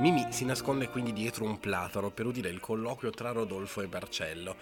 Mimi 0.00 0.26
si 0.30 0.44
nasconde 0.44 0.90
quindi 0.90 1.14
dietro 1.14 1.46
un 1.46 1.58
platano 1.58 2.10
per 2.10 2.26
udire 2.26 2.50
il 2.50 2.60
colloquio 2.60 3.08
tra 3.12 3.30
Rodolfo 3.30 3.80
e 3.80 3.88
Marcello. 3.90 4.56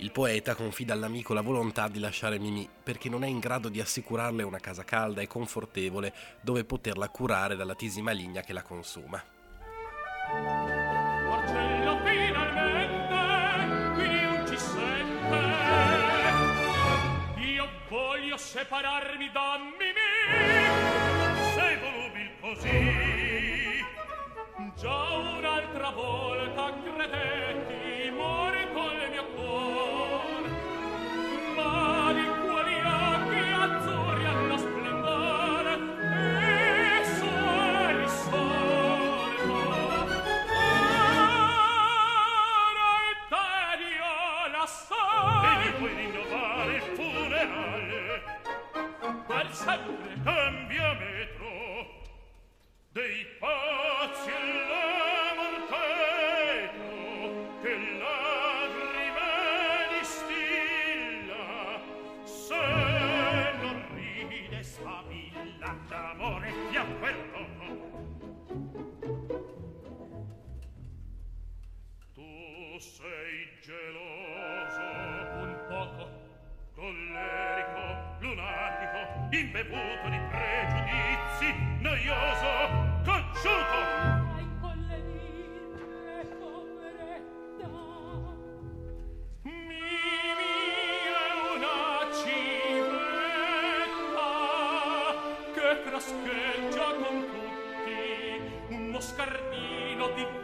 Il 0.00 0.12
poeta 0.12 0.54
confida 0.54 0.92
all'amico 0.92 1.34
la 1.34 1.40
volontà 1.40 1.88
di 1.88 1.98
lasciare 1.98 2.38
Mimi 2.38 2.68
perché 2.84 3.08
non 3.08 3.24
è 3.24 3.26
in 3.26 3.40
grado 3.40 3.68
di 3.68 3.80
assicurarle 3.80 4.44
una 4.44 4.60
casa 4.60 4.84
calda 4.84 5.22
e 5.22 5.26
confortevole 5.26 6.14
dove 6.40 6.62
poterla 6.64 7.08
curare 7.08 7.56
dalla 7.56 7.74
tisi 7.74 8.00
maligna 8.00 8.42
che 8.42 8.52
la 8.52 8.62
consuma. 8.62 9.20
Marcello 11.26 11.98
finalmente 12.04 13.16
qui 13.94 14.22
non 14.22 14.46
ci 14.46 14.56
sente. 14.56 15.36
Io 17.40 17.68
voglio 17.88 18.36
separarmi 18.36 19.30
da 19.32 19.58
Mimi. 19.78 19.94
Sei 21.54 21.76
volubil 21.76 22.30
così. 22.40 23.84
Già 24.76 25.08
un'altra 25.16 25.90
volta 25.90 26.72
credetti 26.84 27.47
sei 72.98 73.46
geloso. 73.62 74.82
Un 75.38 75.54
poco. 75.68 76.26
Collerico 76.74 78.16
lunatico 78.18 79.28
imbevuto 79.30 80.08
di 80.08 80.18
pregiudizi 80.30 81.48
noioso 81.78 82.50
cocciuto. 83.04 84.26
Che 95.54 95.76
frascheggia 95.84 96.94
con 96.94 97.26
tutti 97.30 98.74
uno 98.74 99.00
scardino 99.00 100.08
di 100.14 100.37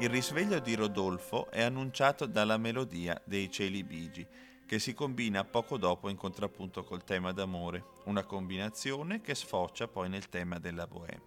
Il 0.00 0.08
risveglio 0.08 0.60
di 0.60 0.74
Rodolfo 0.74 1.50
è 1.50 1.60
annunciato 1.60 2.24
dalla 2.24 2.56
melodia 2.56 3.20
dei 3.22 3.50
cieli 3.50 3.84
bigi, 3.84 4.26
che 4.64 4.78
si 4.78 4.94
combina 4.94 5.44
poco 5.44 5.76
dopo 5.76 6.08
in 6.08 6.16
contrappunto 6.16 6.84
col 6.84 7.04
tema 7.04 7.32
d'amore, 7.32 7.84
una 8.04 8.24
combinazione 8.24 9.20
che 9.20 9.34
sfocia 9.34 9.88
poi 9.88 10.08
nel 10.08 10.30
tema 10.30 10.58
della 10.58 10.86
bohème, 10.86 11.20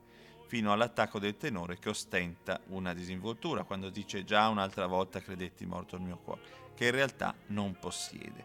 fino 0.48 0.74
all'attacco 0.74 1.20
del 1.20 1.38
tenore 1.38 1.78
che 1.78 1.90
ostenta 1.90 2.60
una 2.70 2.96
disinvoltura 2.96 3.62
quando 3.62 3.92
dice 3.92 4.24
già 4.24 4.48
un'altra 4.48 4.88
volta 4.88 5.22
credetti 5.22 5.68
morto 5.68 5.96
il 5.96 6.02
mio 6.02 6.18
cuore, 6.18 6.42
che 6.74 6.86
in 6.86 6.92
realtà 6.94 7.36
non 7.50 7.78
possiede. 7.80 8.44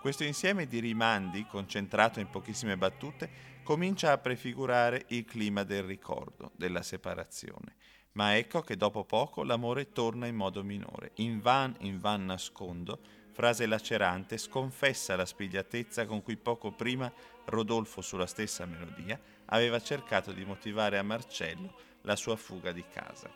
Questo 0.00 0.24
insieme 0.24 0.68
di 0.68 0.78
rimandi, 0.78 1.44
concentrato 1.44 2.18
in 2.18 2.30
pochissime 2.30 2.78
battute, 2.78 3.58
comincia 3.62 4.12
a 4.12 4.16
prefigurare 4.16 5.04
il 5.08 5.26
clima 5.26 5.64
del 5.64 5.82
ricordo, 5.82 6.50
della 6.56 6.80
separazione. 6.80 7.76
Ma 8.12 8.36
ecco 8.36 8.62
che 8.62 8.76
dopo 8.76 9.04
poco 9.04 9.44
l'amore 9.44 9.92
torna 9.92 10.26
in 10.26 10.34
modo 10.34 10.64
minore. 10.64 11.12
In 11.16 11.40
van, 11.40 11.76
in 11.80 12.00
van 12.00 12.24
nascondo, 12.24 12.98
frase 13.30 13.66
lacerante, 13.66 14.36
sconfessa 14.36 15.14
la 15.16 15.24
spigliatezza 15.24 16.06
con 16.06 16.22
cui 16.22 16.36
poco 16.36 16.72
prima 16.72 17.10
Rodolfo 17.44 18.00
sulla 18.00 18.26
stessa 18.26 18.66
melodia 18.66 19.18
aveva 19.46 19.80
cercato 19.80 20.32
di 20.32 20.44
motivare 20.44 20.98
a 20.98 21.02
Marcello 21.02 21.74
la 22.02 22.16
sua 22.16 22.36
fuga 22.36 22.72
di 22.72 22.84
casa. 22.92 23.30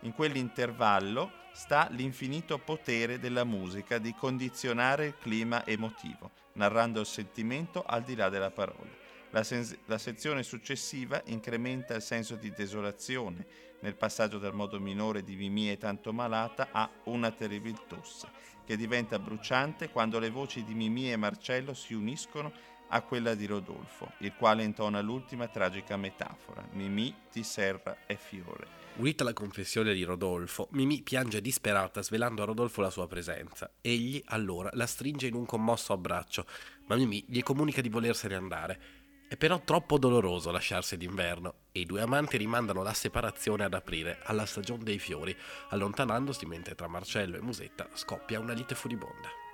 In 0.00 0.12
quell'intervallo 0.12 1.44
sta 1.52 1.88
l'infinito 1.90 2.58
potere 2.58 3.18
della 3.18 3.44
musica 3.44 3.98
di 3.98 4.14
condizionare 4.14 5.06
il 5.06 5.18
clima 5.18 5.64
emotivo, 5.64 6.30
narrando 6.54 7.00
il 7.00 7.06
sentimento 7.06 7.82
al 7.84 8.02
di 8.02 8.14
là 8.14 8.28
della 8.28 8.50
parola. 8.50 9.04
La, 9.30 9.42
sen- 9.42 9.78
la, 9.86 9.98
sezione 9.98 10.42
successiva 10.42 11.20
incrementa 11.26 11.94
il 11.94 12.02
senso 12.02 12.36
di 12.36 12.50
desolazione 12.50 13.46
nel 13.80 13.96
passaggio 13.96 14.38
dal 14.38 14.54
modo 14.54 14.80
minore 14.80 15.22
di 15.22 15.36
Mimì 15.36 15.68
è 15.68 15.78
tanto 15.78 16.12
malata 16.12 16.68
a 16.72 16.88
Una 17.04 17.30
terribil 17.30 17.78
tosse, 17.86 18.28
che 18.64 18.76
diventa 18.76 19.18
bruciante 19.18 19.90
quando 19.90 20.18
le 20.18 20.30
voci 20.30 20.64
di 20.64 20.74
Mimì 20.74 21.10
e 21.10 21.16
Marcello 21.16 21.74
si 21.74 21.94
uniscono 21.94 22.52
a 22.88 23.02
quella 23.02 23.34
di 23.34 23.46
Rodolfo, 23.46 24.12
il 24.18 24.34
quale 24.34 24.62
intona 24.62 25.00
l'ultima 25.00 25.48
tragica 25.48 25.96
metafora, 25.96 26.66
Mimì 26.72 27.14
ti 27.30 27.42
serra 27.42 27.96
e 28.06 28.16
fiore. 28.16 28.84
Unita 28.96 29.24
alla 29.24 29.32
confessione 29.32 29.92
di 29.92 30.04
Rodolfo, 30.04 30.68
Mimì 30.70 31.02
piange 31.02 31.40
disperata 31.40 32.02
svelando 32.02 32.42
a 32.42 32.46
Rodolfo 32.46 32.80
la 32.80 32.90
sua 32.90 33.06
presenza. 33.06 33.70
Egli 33.82 34.22
allora 34.26 34.70
la 34.72 34.86
stringe 34.86 35.26
in 35.26 35.34
un 35.34 35.44
commosso 35.44 35.92
abbraccio, 35.92 36.46
ma 36.86 36.96
Mimì 36.96 37.24
gli 37.28 37.42
comunica 37.42 37.80
di 37.80 37.90
volersene 37.90 38.34
andare. 38.34 38.80
È 39.28 39.36
però 39.36 39.60
troppo 39.64 39.98
doloroso 39.98 40.52
lasciarsi 40.52 40.96
d'inverno 40.96 41.54
e 41.72 41.80
i 41.80 41.84
due 41.84 42.00
amanti 42.00 42.36
rimandano 42.36 42.84
la 42.84 42.94
separazione 42.94 43.64
ad 43.64 43.74
aprile, 43.74 44.20
alla 44.22 44.46
stagione 44.46 44.84
dei 44.84 45.00
fiori, 45.00 45.36
allontanandosi 45.70 46.46
mentre 46.46 46.76
tra 46.76 46.86
Marcello 46.86 47.36
e 47.36 47.42
Musetta 47.42 47.88
scoppia 47.94 48.38
una 48.38 48.52
lite 48.52 48.76
furibonda. 48.76 49.45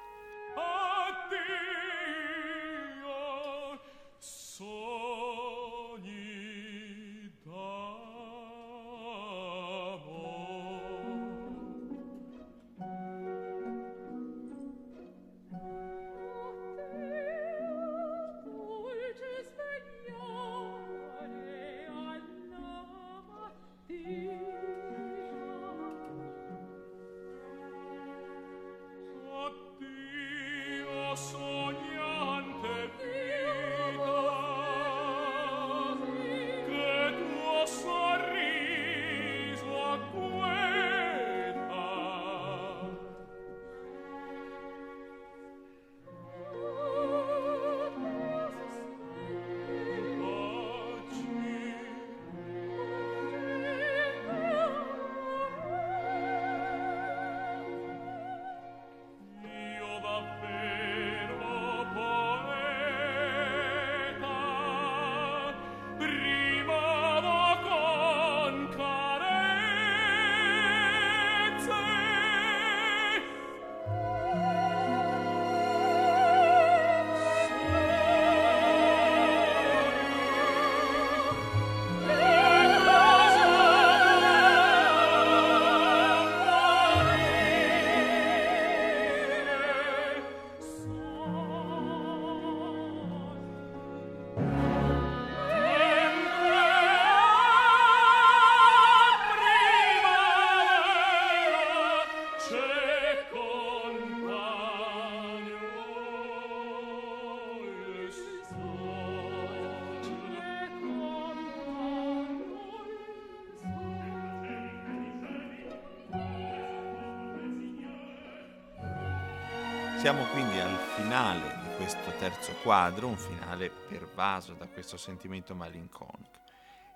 Siamo 120.12 120.28
quindi 120.30 120.60
al 120.60 120.76
finale 120.94 121.58
di 121.62 121.74
questo 121.76 122.10
terzo 122.18 122.52
quadro, 122.62 123.08
un 123.08 123.16
finale 123.16 123.70
pervaso 123.70 124.52
da 124.52 124.68
questo 124.68 124.98
sentimento 124.98 125.54
malinconico. 125.54 126.38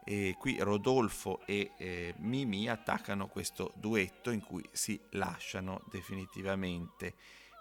E 0.05 0.37
qui 0.38 0.59
Rodolfo 0.61 1.40
e 1.46 1.70
eh, 1.79 2.14
Mimi 2.18 2.68
attaccano 2.68 3.29
questo 3.29 3.72
duetto 3.76 4.29
in 4.29 4.42
cui 4.42 4.62
si 4.70 5.00
lasciano 5.12 5.81
definitivamente 5.90 7.14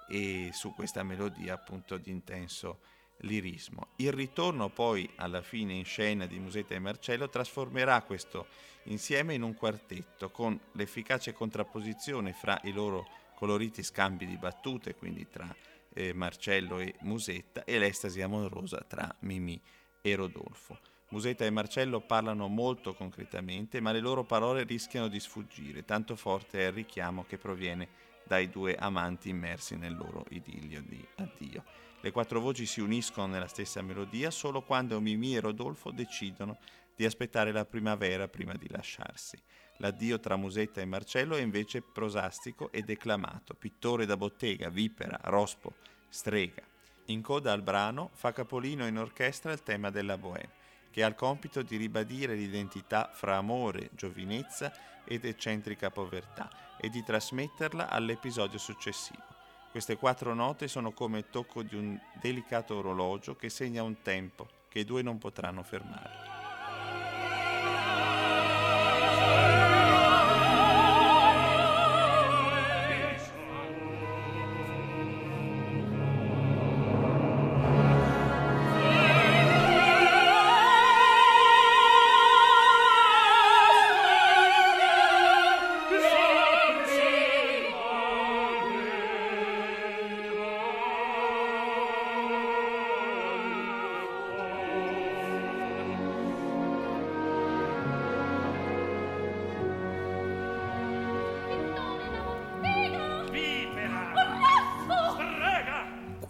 e 0.10 0.50
su 0.52 0.74
questa 0.74 1.04
melodia 1.04 1.54
appunto 1.54 1.96
di 1.96 2.12
intenso 2.12 2.80
lirismo. 3.20 3.92
Il 3.96 4.12
ritorno 4.12 4.68
poi 4.68 5.10
alla 5.16 5.42
fine 5.42 5.72
in 5.72 5.86
scena 5.86 6.26
di 6.26 6.38
Musetta 6.38 6.76
e 6.76 6.80
Marcello 6.80 7.30
trasformerà 7.30 8.02
questo 8.02 8.48
insieme 8.88 9.34
in 9.34 9.42
un 9.42 9.54
quartetto 9.54 10.32
con 10.32 10.60
l'efficace 10.74 11.32
contrapposizione 11.32 12.34
fra 12.34 12.60
i 12.64 12.74
loro 12.74 13.08
coloriti 13.36 13.84
scambi 13.84 14.26
di 14.26 14.38
battute, 14.38 14.96
quindi 14.96 15.28
tra 15.30 15.54
eh, 15.94 16.14
Marcello 16.14 16.80
e 16.80 16.96
Musetta, 17.02 17.64
e 17.64 17.78
l'estasi 17.78 18.22
amorosa 18.22 18.84
tra 18.88 19.14
Mimì 19.20 19.62
e 20.02 20.16
Rodolfo. 20.16 20.80
Musetta 21.10 21.46
e 21.46 21.50
Marcello 21.52 22.02
parlano 22.02 22.48
molto 22.48 22.94
concretamente, 22.94 23.80
ma 23.80 23.92
le 23.92 24.00
loro 24.00 24.24
parole 24.24 24.64
rischiano 24.64 25.08
di 25.08 25.20
sfuggire, 25.20 25.86
tanto 25.86 26.16
forte 26.16 26.60
è 26.60 26.66
il 26.68 26.74
richiamo 26.74 27.26
che 27.26 27.38
proviene 27.38 27.88
dai 28.26 28.50
due 28.50 28.76
amanti 28.76 29.30
immersi 29.30 29.76
nel 29.76 29.96
loro 29.96 30.26
idillio 30.30 30.82
di 30.82 31.06
addio. 31.18 31.64
Le 32.02 32.12
quattro 32.12 32.40
voci 32.40 32.66
si 32.66 32.82
uniscono 32.82 33.28
nella 33.28 33.48
stessa 33.48 33.82
melodia 33.82 34.32
solo 34.32 34.62
quando 34.62 35.00
Mimì 35.00 35.36
e 35.36 35.40
Rodolfo 35.40 35.92
decidono 35.92 36.58
di 36.96 37.06
aspettare 37.06 37.52
la 37.52 37.66
primavera 37.66 38.28
prima 38.28 38.54
di 38.54 38.68
lasciarsi. 38.70 39.38
L'addio 39.78 40.20
tra 40.20 40.38
Musetta 40.38 40.80
e 40.80 40.86
Marcello 40.86 41.36
è 41.36 41.42
invece 41.42 41.82
prosastico 41.82 42.72
e 42.72 42.82
declamato, 42.82 43.54
pittore 43.56 44.06
da 44.06 44.16
bottega, 44.16 44.70
vipera, 44.70 45.20
rospo, 45.24 45.74
strega. 46.08 46.64
In 47.08 47.22
coda 47.22 47.52
al 47.52 47.62
brano 47.62 48.10
fa 48.14 48.32
capolino 48.32 48.88
in 48.88 48.98
orchestra 48.98 49.52
il 49.52 49.64
tema 49.64 49.90
della 49.90 50.18
Bohème, 50.18 50.64
che 50.92 51.04
ha 51.04 51.08
il 51.08 51.16
compito 51.16 51.62
di 51.62 51.76
ribadire 51.76 52.36
l'identità 52.36 53.10
fra 53.14 53.36
amore, 53.36 53.90
giovinezza 53.94 54.72
ed 55.04 55.26
eccentrica 55.26 55.92
povertà 55.92 56.50
e 56.78 56.90
di 56.90 57.04
trasmetterla 57.04 57.90
all'episodio 57.90 58.58
successivo. 58.58 59.24
Queste 59.72 59.98
quattro 59.98 60.34
note 60.34 60.70
sono 60.70 60.94
come 60.94 61.18
il 61.18 61.30
tocco 61.30 61.62
di 61.62 61.76
un 61.76 62.00
delicato 62.22 62.78
orologio 62.78 63.36
che 63.36 63.50
segna 63.50 63.84
un 63.84 64.02
tempo 64.02 64.48
che 64.70 64.80
i 64.80 64.86
due 64.86 65.02
non 65.02 65.18
potranno 65.18 65.64
fermare. 65.64 66.35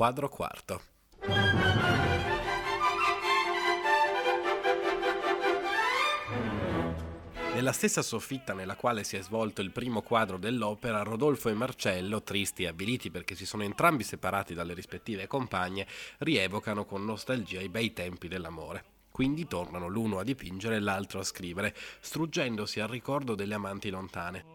Quadro 0.05 0.29
quarto. 0.29 0.81
Nella 7.55 7.71
stessa 7.71 8.03
soffitta 8.03 8.53
nella 8.53 8.75
quale 8.75 9.03
si 9.03 9.15
è 9.15 9.23
svolto 9.23 9.63
il 9.63 9.71
primo 9.71 10.03
quadro 10.03 10.37
dell'opera, 10.37 11.01
Rodolfo 11.01 11.49
e 11.49 11.53
Marcello, 11.53 12.21
tristi 12.21 12.61
e 12.61 12.67
avviliti 12.67 13.09
perché 13.09 13.33
si 13.33 13.47
sono 13.47 13.63
entrambi 13.63 14.03
separati 14.03 14.53
dalle 14.53 14.75
rispettive 14.75 15.25
compagne, 15.25 15.87
rievocano 16.19 16.85
con 16.85 17.03
nostalgia 17.03 17.59
i 17.59 17.69
bei 17.69 17.91
tempi 17.91 18.27
dell'amore. 18.27 18.83
Quindi 19.09 19.47
tornano 19.47 19.87
l'uno 19.87 20.19
a 20.19 20.23
dipingere 20.23 20.75
e 20.75 20.81
l'altro 20.81 21.19
a 21.19 21.23
scrivere, 21.23 21.75
struggendosi 21.99 22.79
al 22.79 22.89
ricordo 22.89 23.33
delle 23.33 23.55
amanti 23.55 23.89
lontane. 23.89 24.54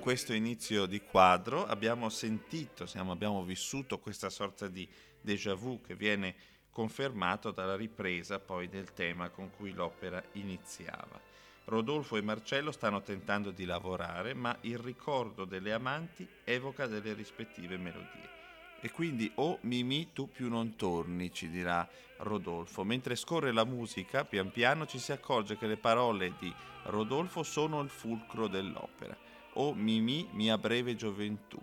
In 0.00 0.06
questo 0.06 0.32
inizio 0.32 0.86
di 0.86 1.02
quadro 1.02 1.66
abbiamo 1.66 2.08
sentito, 2.08 2.86
siamo, 2.86 3.12
abbiamo 3.12 3.44
vissuto 3.44 3.98
questa 3.98 4.30
sorta 4.30 4.66
di 4.66 4.88
déjà 5.20 5.52
vu 5.52 5.82
che 5.82 5.94
viene 5.94 6.34
confermato 6.70 7.50
dalla 7.50 7.76
ripresa 7.76 8.38
poi 8.38 8.70
del 8.70 8.94
tema 8.94 9.28
con 9.28 9.50
cui 9.50 9.72
l'opera 9.72 10.24
iniziava. 10.32 11.20
Rodolfo 11.66 12.16
e 12.16 12.22
Marcello 12.22 12.72
stanno 12.72 13.02
tentando 13.02 13.50
di 13.50 13.66
lavorare, 13.66 14.32
ma 14.32 14.56
il 14.62 14.78
ricordo 14.78 15.44
delle 15.44 15.74
amanti 15.74 16.26
evoca 16.44 16.86
delle 16.86 17.12
rispettive 17.12 17.76
melodie. 17.76 18.38
E 18.80 18.90
quindi 18.90 19.30
o 19.34 19.50
oh, 19.50 19.58
Mimì 19.64 20.14
tu 20.14 20.30
più 20.30 20.48
non 20.48 20.76
torni, 20.76 21.30
ci 21.30 21.50
dirà 21.50 21.86
Rodolfo. 22.20 22.84
Mentre 22.84 23.16
scorre 23.16 23.52
la 23.52 23.64
musica, 23.66 24.24
pian 24.24 24.50
piano 24.50 24.86
ci 24.86 24.98
si 24.98 25.12
accorge 25.12 25.58
che 25.58 25.66
le 25.66 25.76
parole 25.76 26.32
di 26.38 26.50
Rodolfo 26.84 27.42
sono 27.42 27.82
il 27.82 27.90
fulcro 27.90 28.46
dell'opera 28.46 29.28
o 29.54 29.74
Mimì 29.74 30.28
mia 30.32 30.58
breve 30.58 30.94
gioventù. 30.94 31.58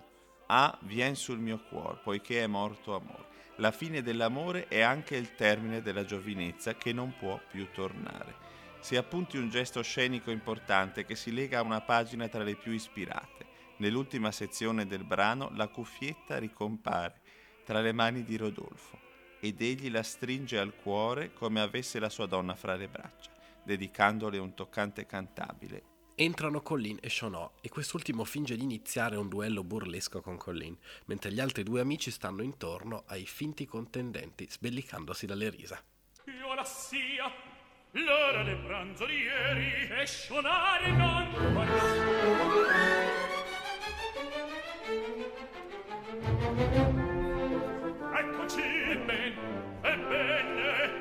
Ah, 0.48 0.78
vien 0.84 1.16
sul 1.16 1.40
mio 1.40 1.60
cuore, 1.70 2.00
poiché 2.04 2.44
è 2.44 2.48
morto 2.48 2.96
amor. 2.96 3.26
La 3.58 3.72
fine 3.72 4.02
dell'amore 4.02 4.68
è 4.68 4.82
anche 4.82 5.16
il 5.16 5.36
termine 5.36 5.82
della 5.82 6.06
giovinezza 6.06 6.76
che 6.76 6.94
non 6.94 7.16
può 7.18 7.40
più 7.50 7.68
tornare. 7.72 8.46
Si 8.80 8.96
appunti 8.96 9.38
un 9.38 9.50
gesto 9.50 9.82
scenico 9.82 10.32
importante 10.32 11.06
che 11.06 11.16
si 11.16 11.34
lega 11.34 11.60
a 11.60 11.64
una 11.64 11.82
pagina 11.82 12.28
tra 12.28 12.44
le 12.44 12.56
più 12.56 12.72
ispirate. 12.72 13.46
Nell'ultima 13.78 14.32
sezione 14.32 14.86
del 14.86 15.04
brano 15.04 15.52
la 15.56 15.68
cuffietta 15.68 16.38
ricompare 16.38 17.22
tra 17.64 17.82
le 17.82 17.92
mani 17.92 18.24
di 18.24 18.38
Rodolfo 18.38 19.00
ed 19.40 19.62
egli 19.62 19.90
la 19.90 20.04
stringe 20.04 20.58
al 20.58 20.76
cuore 20.76 21.34
come 21.34 21.60
avesse 21.60 22.00
la 22.00 22.10
sua 22.10 22.26
donna 22.26 22.56
fra 22.56 22.76
le 22.76 22.88
braccia, 22.88 23.32
dedicandole 23.64 24.38
un 24.38 24.54
toccante 24.54 25.06
cantabile 25.06 25.96
Entrano 26.20 26.64
Colin 26.64 26.98
e 27.00 27.12
Shonò 27.12 27.52
e 27.62 27.70
quest'ultimo 27.70 28.24
finge 28.24 28.56
di 28.56 28.64
iniziare 28.64 29.18
un 29.18 29.28
duello 29.30 29.64
burlesco 29.64 30.20
con 30.20 30.36
Colin, 30.36 30.76
mentre 31.06 31.32
gli 31.32 31.40
altri 31.40 31.62
due 31.62 31.80
amici 31.80 32.10
stanno 32.10 32.42
intorno 32.42 33.04
ai 33.06 33.28
finti 33.28 33.68
contendenti, 33.68 34.48
sbellicandosi 34.50 35.28
dalle 35.28 35.52
risa. 35.52 35.80
E 36.26 36.42
ora 36.42 36.64
sia 36.64 37.32
l'ora 37.92 38.42
del 38.42 38.58
pranzo 38.58 39.06
di 39.06 39.14
ieri 39.14 39.90
e 39.90 40.08
Shonare 40.08 40.90
non 40.90 41.54
vorrà. 41.54 41.84
Eccoci, 48.18 48.62
ebbene, 48.62 49.82
ebbene, 49.84 50.92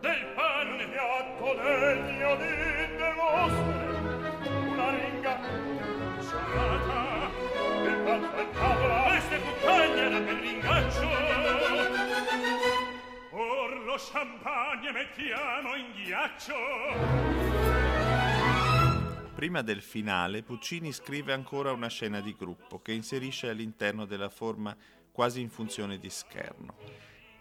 del 0.00 0.32
panne 0.34 0.86
piatto 0.86 1.54
degno 1.54 2.36
di 2.36 2.96
demostre 2.98 3.77
champagne 13.98 14.92
mettiamo 14.92 15.74
in 15.74 15.92
ghiaccio 15.92 16.54
Prima 19.34 19.62
del 19.62 19.82
finale, 19.82 20.42
Puccini 20.42 20.92
scrive 20.92 21.32
ancora 21.32 21.70
una 21.70 21.88
scena 21.88 22.20
di 22.20 22.34
gruppo 22.36 22.80
che 22.80 22.92
inserisce 22.92 23.48
all'interno 23.48 24.04
della 24.04 24.28
forma 24.28 24.76
quasi 25.12 25.40
in 25.40 25.48
funzione 25.48 25.98
di 25.98 26.10
scherno. 26.10 26.74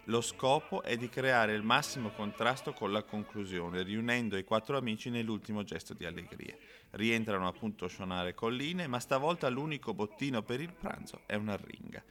Lo 0.10 0.22
scopo 0.22 0.84
è 0.84 0.96
di 0.96 1.10
creare 1.10 1.54
il 1.54 1.64
massimo 1.64 2.12
contrasto 2.12 2.72
con 2.72 2.94
la 2.94 3.04
conclusione, 3.04 3.84
riunendo 3.84 4.38
i 4.38 4.46
quattro 4.46 4.78
amici 4.78 5.10
nell'ultimo 5.10 5.64
gesto 5.64 5.94
di 5.94 6.06
allegria. 6.06 6.56
Rientrano 6.92 7.46
appunto 7.46 7.84
a 7.84 7.90
suonare 7.90 8.34
colline, 8.34 8.88
ma 8.88 9.02
stavolta 9.02 9.50
l'unico 9.50 9.94
bottino 9.94 10.44
per 10.44 10.62
il 10.62 10.72
pranzo 10.72 11.24
è 11.26 11.36
una 11.36 11.58
ringa. 11.62 12.02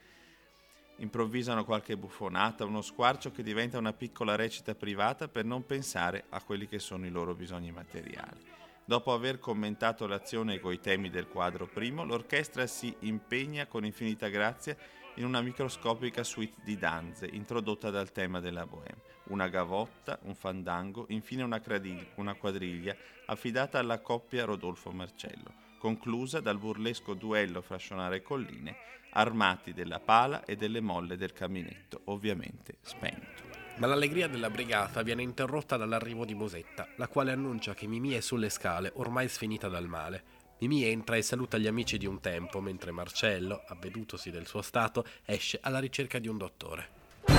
Improvvisano 0.97 1.64
qualche 1.64 1.97
buffonata, 1.97 2.66
uno 2.66 2.82
squarcio 2.82 3.30
che 3.30 3.42
diventa 3.42 3.78
una 3.78 3.94
piccola 3.94 4.36
recita 4.36 4.74
privata 4.74 5.26
per 5.28 5.47
non 5.47 5.64
pensare 5.64 6.24
a 6.28 6.42
quelli 6.42 6.68
che 6.68 6.78
sono 6.78 7.07
i 7.07 7.11
loro 7.11 7.34
bisogni 7.34 7.72
materiali. 7.72 8.40
Dopo 8.84 9.14
aver 9.14 9.38
commentato 9.38 10.07
l'azione 10.07 10.61
coi 10.61 10.80
temi 10.80 11.09
del 11.09 11.28
quadro 11.28 11.66
primo, 11.66 12.05
l'orchestra 12.05 12.66
si 12.66 12.94
impegna 13.01 13.66
con 13.66 13.86
infinita 13.86 14.28
grazia 14.28 14.76
in 15.17 15.25
una 15.25 15.41
microscopica 15.41 16.23
suite 16.23 16.61
di 16.62 16.77
danze 16.77 17.27
introdotta 17.27 17.91
dal 17.91 18.12
tema 18.12 18.41
della 18.41 18.67
bohème, 18.67 19.01
una 19.25 19.49
gavotta, 19.49 20.19
un 20.23 20.35
fandango, 20.35 21.07
infine 21.09 21.43
una, 21.43 21.61
cradil- 21.61 22.07
una 22.17 22.35
quadriglia 22.35 22.95
affidata 23.27 23.79
alla 23.79 24.01
coppia 24.01 24.45
Rodolfo-Marcello, 24.45 25.53
conclusa 25.79 26.41
dal 26.41 26.59
burlesco 26.59 27.14
duello 27.14 27.62
fra 27.62 27.79
Sionare 27.79 28.17
e 28.17 28.23
Colline, 28.23 28.77
armati 29.11 29.73
della 29.73 30.01
pala 30.01 30.45
e 30.45 30.57
delle 30.57 30.81
molle 30.81 31.17
del 31.17 31.33
caminetto, 31.33 32.03
ovviamente 32.05 32.77
spento. 32.83 33.45
Ma 33.77 33.87
l'allegria 33.87 34.27
della 34.27 34.49
brigata 34.49 35.03
viene 35.03 35.23
interrotta 35.23 35.77
dall'arrivo 35.77 36.25
di 36.25 36.35
Bosetta, 36.35 36.89
la 36.97 37.09
quale 37.09 37.33
annuncia 37.33 37.75
che 37.75 37.87
Mimì 37.87 38.12
è 38.12 38.21
sulle 38.21 38.49
scale, 38.49 38.91
ormai 38.95 39.29
sfinita 39.29 39.69
dal 39.69 39.87
male. 39.87 40.36
Mimì 40.59 40.85
entra 40.85 41.17
e 41.17 41.23
saluta 41.23 41.59
gli 41.59 41.67
amici 41.67 41.99
di 41.99 42.07
un 42.07 42.19
tempo, 42.19 42.63
mentre 42.63 42.91
Marcello, 42.91 43.63
avvedutosi 43.67 44.31
del 44.31 44.47
suo 44.47 44.63
stato, 44.63 45.05
esce 45.27 45.59
alla 45.61 45.79
ricerca 45.79 46.19
di 46.19 46.29
un 46.29 46.39
dottore. 46.39 46.89
Di 47.27 47.35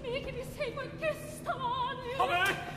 me 0.00 0.20
che 0.20 0.32
mi 0.32 0.44
segue 0.56 0.90
che 0.98 1.14
stane. 1.28 2.16
Vabbè. 2.16 2.71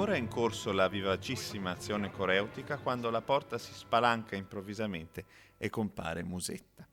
Ancora 0.00 0.16
in 0.16 0.28
corso 0.28 0.72
la 0.72 0.88
vivacissima 0.88 1.72
azione 1.72 2.10
coreutica 2.10 2.78
quando 2.78 3.10
la 3.10 3.20
porta 3.20 3.58
si 3.58 3.74
spalanca 3.74 4.34
improvvisamente 4.34 5.26
e 5.58 5.68
compare 5.68 6.22
Musetta. 6.22 6.88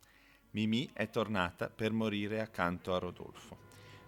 Mimì 0.51 0.89
è 0.91 1.09
tornata 1.09 1.69
per 1.69 1.93
morire 1.93 2.41
accanto 2.41 2.93
a 2.93 2.99
Rodolfo. 2.99 3.59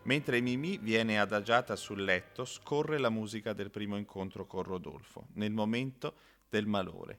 Mentre 0.03 0.41
Mimì 0.41 0.79
viene 0.79 1.17
adagiata 1.17 1.77
sul 1.77 2.03
letto, 2.03 2.43
scorre 2.43 2.97
la 2.97 3.09
musica 3.09 3.53
del 3.53 3.71
primo 3.71 3.95
incontro 3.95 4.45
con 4.45 4.63
Rodolfo, 4.63 5.27
nel 5.35 5.51
momento 5.51 6.15
del 6.49 6.65
malore. 6.65 7.17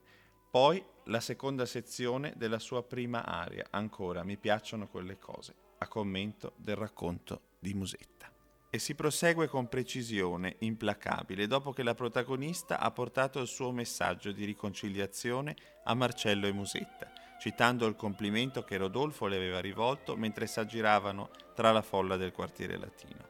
Poi 0.51 0.85
la 1.05 1.21
seconda 1.21 1.65
sezione 1.65 2.35
della 2.37 2.59
sua 2.59 2.83
prima 2.83 3.25
aria, 3.25 3.67
ancora 3.71 4.23
mi 4.23 4.37
piacciono 4.37 4.87
quelle 4.87 5.19
cose, 5.19 5.55
a 5.79 5.89
commento 5.89 6.53
del 6.57 6.77
racconto 6.77 7.41
di 7.59 7.73
Musetta. 7.73 8.40
E 8.73 8.79
si 8.79 8.95
prosegue 8.95 9.49
con 9.49 9.69
precisione 9.69 10.55
implacabile 10.61 11.49
dopo 11.49 11.73
che 11.73 11.83
la 11.83 11.97
protagonista 11.97 12.79
ha 12.79 12.93
portato 12.93 13.41
il 13.41 13.49
suo 13.49 13.73
messaggio 13.73 14.31
di 14.31 14.45
riconciliazione 14.45 15.57
a 15.83 15.95
Marcello 15.95 16.47
e 16.47 16.53
Musetta, 16.53 17.11
citando 17.41 17.89
il 17.89 17.97
complimento 17.97 18.63
che 18.63 18.77
Rodolfo 18.77 19.27
le 19.27 19.37
aveva 19.37 19.59
rivolto 19.59 20.15
mentre 20.15 20.47
s'aggiravano 20.47 21.31
tra 21.53 21.73
la 21.73 21.83
folla 21.83 22.17
del 22.17 22.31
quartiere 22.31 22.79
latino. 22.79 23.29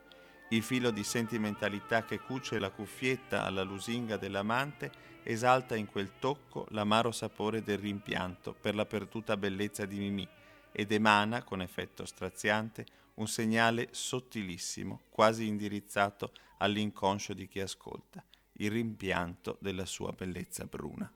Il 0.51 0.63
filo 0.63 0.91
di 0.91 1.05
sentimentalità 1.05 2.05
che 2.05 2.19
cuce 2.19 2.59
la 2.59 2.71
cuffietta 2.71 3.45
alla 3.45 3.63
lusinga 3.63 4.19
dell'amante 4.19 4.91
esalta 5.23 5.75
in 5.75 5.87
quel 5.87 6.19
tocco 6.19 6.67
l'amaro 6.71 7.13
sapore 7.13 7.63
del 7.63 7.79
rimpianto 7.79 8.53
per 8.53 8.75
la 8.75 8.85
perduta 8.85 9.39
bellezza 9.39 9.87
di 9.87 9.99
Mimì 9.99 10.29
ed 10.73 10.93
emana, 10.93 11.45
con 11.45 11.63
effetto 11.63 12.05
straziante, 12.05 12.85
un 13.21 13.29
segnale 13.29 13.89
sottilissimo, 13.91 15.03
quasi 15.11 15.47
indirizzato 15.47 16.33
all'inconscio 16.59 17.35
di 17.35 17.47
chi 17.49 17.61
ascolta, 17.61 18.25
il 18.55 18.71
rimpianto 18.71 19.59
della 19.61 19.85
sua 19.85 20.13
bellezza 20.13 20.65
bruna. 20.65 21.11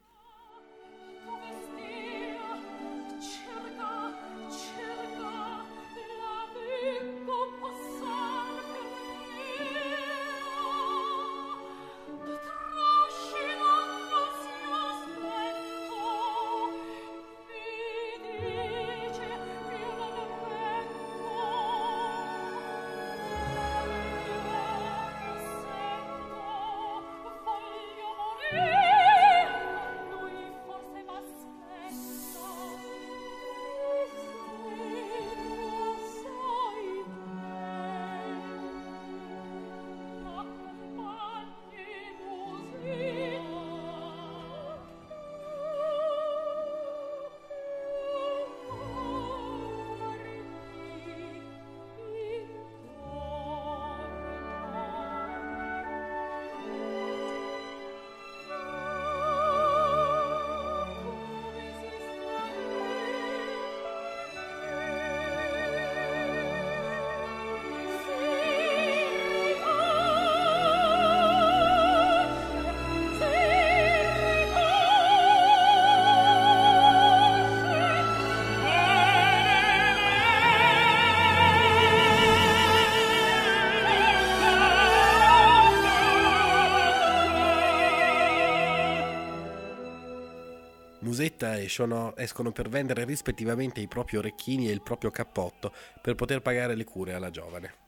Musetta 91.34 91.56
e 91.56 91.68
Shonò 91.68 92.12
escono 92.16 92.52
per 92.52 92.68
vendere 92.68 93.04
rispettivamente 93.04 93.80
i 93.80 93.88
propri 93.88 94.16
orecchini 94.16 94.68
e 94.68 94.72
il 94.72 94.82
proprio 94.82 95.10
cappotto 95.10 95.72
per 96.00 96.14
poter 96.14 96.40
pagare 96.40 96.76
le 96.76 96.84
cure 96.84 97.14
alla 97.14 97.30
giovane. 97.30 97.82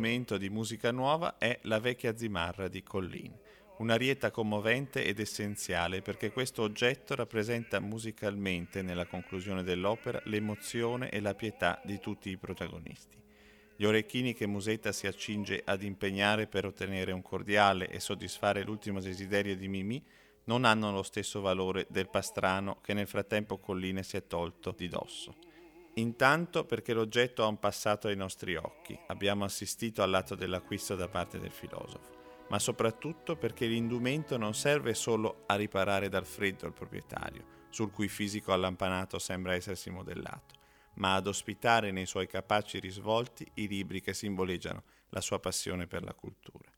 momento 0.00 0.38
di 0.38 0.48
musica 0.48 0.90
nuova 0.90 1.36
è 1.36 1.58
La 1.64 1.78
vecchia 1.78 2.16
zimarra 2.16 2.68
di 2.68 2.82
Collin, 2.82 3.38
un'arietta 3.76 4.30
commovente 4.30 5.04
ed 5.04 5.20
essenziale 5.20 6.00
perché 6.00 6.32
questo 6.32 6.62
oggetto 6.62 7.14
rappresenta 7.14 7.80
musicalmente, 7.80 8.80
nella 8.80 9.04
conclusione 9.04 9.62
dell'opera, 9.62 10.18
l'emozione 10.24 11.10
e 11.10 11.20
la 11.20 11.34
pietà 11.34 11.82
di 11.84 12.00
tutti 12.00 12.30
i 12.30 12.38
protagonisti. 12.38 13.18
Gli 13.76 13.84
orecchini 13.84 14.32
che 14.32 14.46
Musetta 14.46 14.90
si 14.90 15.06
accinge 15.06 15.60
ad 15.66 15.82
impegnare 15.82 16.46
per 16.46 16.64
ottenere 16.64 17.12
un 17.12 17.20
cordiale 17.20 17.90
e 17.90 18.00
soddisfare 18.00 18.62
l'ultimo 18.62 19.00
desiderio 19.00 19.54
di 19.54 19.68
Mimì 19.68 20.02
non 20.44 20.64
hanno 20.64 20.90
lo 20.92 21.02
stesso 21.02 21.42
valore 21.42 21.86
del 21.90 22.08
pastrano 22.08 22.78
che 22.80 22.94
nel 22.94 23.06
frattempo 23.06 23.58
Colline 23.58 24.02
si 24.02 24.16
è 24.16 24.26
tolto 24.26 24.74
di 24.74 24.88
dosso. 24.88 25.49
Intanto 25.94 26.64
perché 26.64 26.92
l'oggetto 26.92 27.42
ha 27.42 27.48
un 27.48 27.58
passato 27.58 28.06
ai 28.06 28.16
nostri 28.16 28.54
occhi, 28.54 28.98
abbiamo 29.08 29.44
assistito 29.44 30.02
all'atto 30.02 30.34
dell'acquisto 30.36 30.94
da 30.94 31.08
parte 31.08 31.40
del 31.40 31.50
filosofo, 31.50 32.44
ma 32.48 32.58
soprattutto 32.60 33.36
perché 33.36 33.66
l'indumento 33.66 34.36
non 34.36 34.54
serve 34.54 34.94
solo 34.94 35.42
a 35.46 35.56
riparare 35.56 36.08
dal 36.08 36.26
freddo 36.26 36.66
il 36.66 36.72
proprietario, 36.72 37.66
sul 37.70 37.90
cui 37.90 38.08
fisico 38.08 38.52
allampanato 38.52 39.18
sembra 39.18 39.54
essersi 39.54 39.90
modellato, 39.90 40.54
ma 40.94 41.14
ad 41.14 41.26
ospitare 41.26 41.90
nei 41.90 42.06
suoi 42.06 42.28
capaci 42.28 42.78
risvolti 42.78 43.48
i 43.54 43.66
libri 43.66 44.00
che 44.00 44.14
simboleggiano 44.14 44.82
la 45.10 45.20
sua 45.20 45.40
passione 45.40 45.88
per 45.88 46.04
la 46.04 46.14
cultura. 46.14 46.70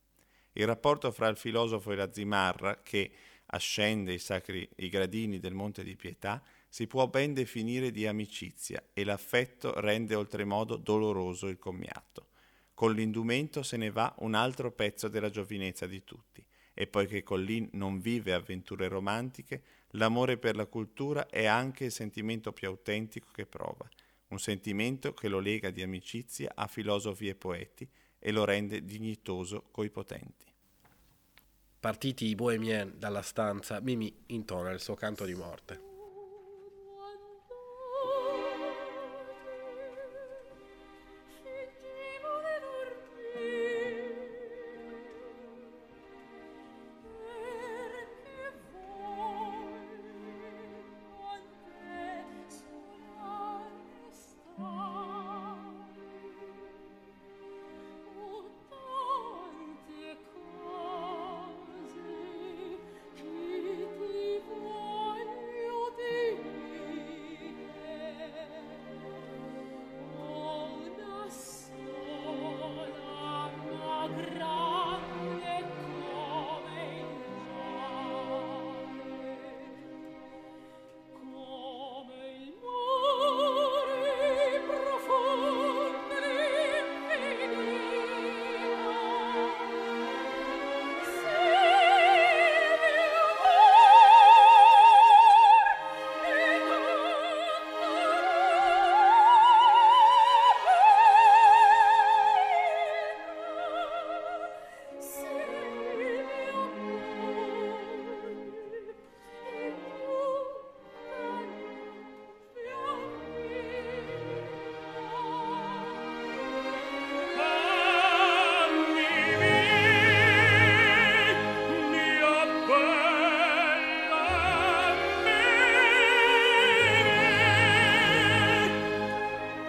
Il 0.55 0.67
rapporto 0.67 1.11
fra 1.13 1.29
il 1.29 1.37
filosofo 1.37 1.93
e 1.93 1.97
la 1.97 2.13
zimarra, 2.13 2.81
che 2.83 3.11
ascende 3.47 4.13
i 4.13 4.19
sacri 4.19 4.69
i 4.77 4.89
gradini 4.89 5.39
del 5.39 5.55
Monte 5.55 5.83
di 5.83 5.97
Pietà, 5.97 6.43
si 6.73 6.87
può 6.87 7.07
ben 7.07 7.35
definire 7.35 7.91
di 7.91 8.07
amicizia 8.07 8.83
e 8.95 9.05
l'affetto 9.05 9.79
rende 9.79 10.14
oltremodo 10.14 10.77
doloroso 10.77 11.49
il 11.49 11.59
commiato. 11.59 12.29
Con 12.73 12.95
l'indumento 12.95 13.62
se 13.62 13.77
ne 13.77 13.91
va 13.91 14.14
un 14.20 14.33
altro 14.33 14.73
pezzo 14.73 15.09
della 15.09 15.29
giovinezza 15.29 15.87
di 15.87 16.03
tutti, 16.03 16.43
e 16.73 16.87
poiché 16.87 17.23
Collin 17.23 17.68
non 17.73 18.01
vive 18.01 18.33
avventure 18.33 18.89
romantiche, 18.89 19.62
l'amore 19.91 20.39
per 20.39 20.57
la 20.57 20.64
cultura 20.64 21.27
è 21.29 21.45
anche 21.45 21.85
il 21.85 21.93
sentimento 21.93 22.55
più 22.55 22.68
autentico 22.68 23.29
che 23.35 23.45
prova, 23.45 23.87
un 24.29 24.39
sentimento 24.39 25.12
che 25.12 25.29
lo 25.29 25.41
lega 25.41 25.68
di 25.68 25.83
amicizia 25.83 26.53
a 26.55 26.66
filosofi 26.68 27.29
e 27.29 27.35
poeti 27.35 27.87
e 28.18 28.33
lo 28.33 28.47
rende 28.47 28.83
dignitoso 28.83 29.64
coi 29.70 29.91
potenti. 29.91 30.47
Partiti 31.79 32.29
i 32.29 32.35
bohemien 32.35 32.95
dalla 32.97 33.20
stanza, 33.20 33.79
Mimi 33.83 34.23
intona 34.29 34.70
il 34.70 34.81
suo 34.81 34.95
canto 34.95 35.27
di 35.27 35.35
morte. 35.35 35.91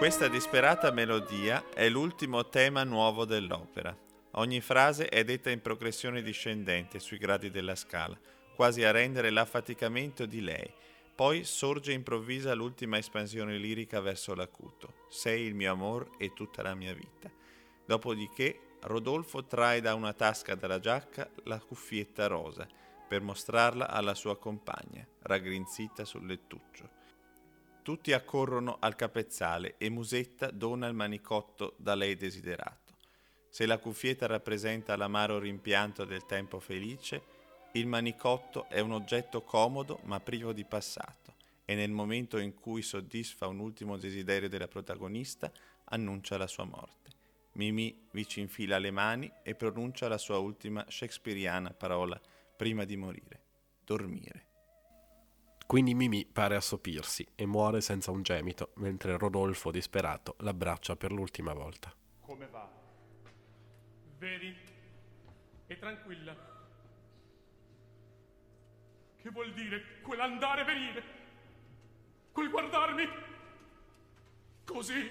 Questa 0.03 0.27
disperata 0.27 0.91
melodia 0.91 1.69
è 1.73 1.87
l'ultimo 1.87 2.49
tema 2.49 2.83
nuovo 2.83 3.23
dell'opera. 3.23 3.97
Ogni 4.31 4.59
frase 4.59 5.07
è 5.07 5.23
detta 5.23 5.49
in 5.49 5.61
progressione 5.61 6.21
discendente 6.21 6.99
sui 6.99 7.17
gradi 7.17 7.49
della 7.49 7.75
scala, 7.75 8.19
quasi 8.53 8.83
a 8.83 8.91
rendere 8.91 9.29
l'affaticamento 9.29 10.25
di 10.25 10.41
lei. 10.41 10.69
Poi 11.15 11.45
sorge 11.45 11.93
improvvisa 11.93 12.53
l'ultima 12.53 12.97
espansione 12.97 13.55
lirica 13.55 14.01
verso 14.01 14.35
l'acuto. 14.35 15.05
Sei 15.07 15.45
il 15.45 15.55
mio 15.55 15.71
amor 15.71 16.09
e 16.17 16.33
tutta 16.33 16.61
la 16.61 16.75
mia 16.75 16.93
vita. 16.93 17.31
Dopodiché 17.85 18.59
Rodolfo 18.81 19.45
trae 19.45 19.79
da 19.79 19.93
una 19.93 20.11
tasca 20.11 20.55
della 20.55 20.79
giacca 20.79 21.29
la 21.45 21.61
cuffietta 21.61 22.27
rosa 22.27 22.67
per 23.07 23.21
mostrarla 23.21 23.87
alla 23.87 24.15
sua 24.15 24.37
compagna, 24.37 25.07
raggrinzita 25.21 26.03
sul 26.03 26.25
lettuccio. 26.25 27.02
Tutti 27.83 28.13
accorrono 28.13 28.77
al 28.79 28.95
capezzale 28.95 29.75
e 29.77 29.89
Musetta 29.89 30.49
dona 30.51 30.87
il 30.87 30.93
manicotto 30.93 31.73
da 31.75 31.95
lei 31.95 32.15
desiderato. 32.15 32.93
Se 33.49 33.65
la 33.65 33.77
cuffietta 33.77 34.25
rappresenta 34.25 34.95
l'amaro 34.95 35.37
rimpianto 35.37 36.05
del 36.05 36.25
tempo 36.25 36.61
felice, 36.61 37.21
il 37.73 37.85
manicotto 37.85 38.69
è 38.69 38.79
un 38.79 38.93
oggetto 38.93 39.41
comodo 39.41 39.99
ma 40.03 40.21
privo 40.21 40.53
di 40.53 40.63
passato 40.63 41.35
e 41.65 41.75
nel 41.75 41.91
momento 41.91 42.37
in 42.37 42.53
cui 42.53 42.81
soddisfa 42.81 43.47
un 43.47 43.59
ultimo 43.59 43.97
desiderio 43.97 44.47
della 44.47 44.69
protagonista 44.69 45.51
annuncia 45.83 46.37
la 46.37 46.47
sua 46.47 46.63
morte. 46.63 47.11
Mimì 47.55 48.07
vi 48.11 48.25
ci 48.25 48.39
infila 48.39 48.79
le 48.79 48.91
mani 48.91 49.29
e 49.43 49.55
pronuncia 49.55 50.07
la 50.07 50.17
sua 50.17 50.37
ultima 50.37 50.85
shakespeariana 50.87 51.71
parola 51.71 52.19
prima 52.55 52.85
di 52.85 52.95
morire, 52.95 53.41
dormire. 53.83 54.52
Quindi 55.73 55.95
Mimì 55.95 56.23
pare 56.23 56.55
assopirsi 56.55 57.27
e 57.33 57.47
muore 57.47 57.81
senza 57.81 58.11
un 58.11 58.21
gemito, 58.21 58.73
mentre 58.75 59.17
Rodolfo, 59.17 59.71
disperato, 59.71 60.35
l'abbraccia 60.41 60.95
per 60.95 61.11
l'ultima 61.11 61.51
volta. 61.51 61.91
Come 62.19 62.45
va? 62.45 62.71
Vedi? 64.19 64.55
E 65.65 65.79
tranquilla. 65.79 66.35
Che 69.15 69.29
vuol 69.31 69.51
dire 69.55 69.99
quell'andare 70.03 70.61
e 70.61 70.63
venire? 70.63 71.03
Quel 72.31 72.51
guardarmi? 72.51 73.07
Così? 74.65 75.09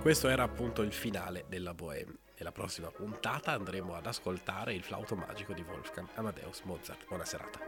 Questo 0.00 0.28
era 0.28 0.44
appunto 0.44 0.80
il 0.80 0.94
finale 0.94 1.44
della 1.46 1.74
Bohème. 1.74 2.16
Nella 2.38 2.52
prossima 2.52 2.90
puntata 2.90 3.52
andremo 3.52 3.94
ad 3.94 4.06
ascoltare 4.06 4.72
il 4.72 4.82
flauto 4.82 5.14
magico 5.14 5.52
di 5.52 5.60
Wolfgang 5.60 6.08
Amadeus 6.14 6.62
Mozart. 6.62 7.04
Buona 7.06 7.26
serata. 7.26 7.58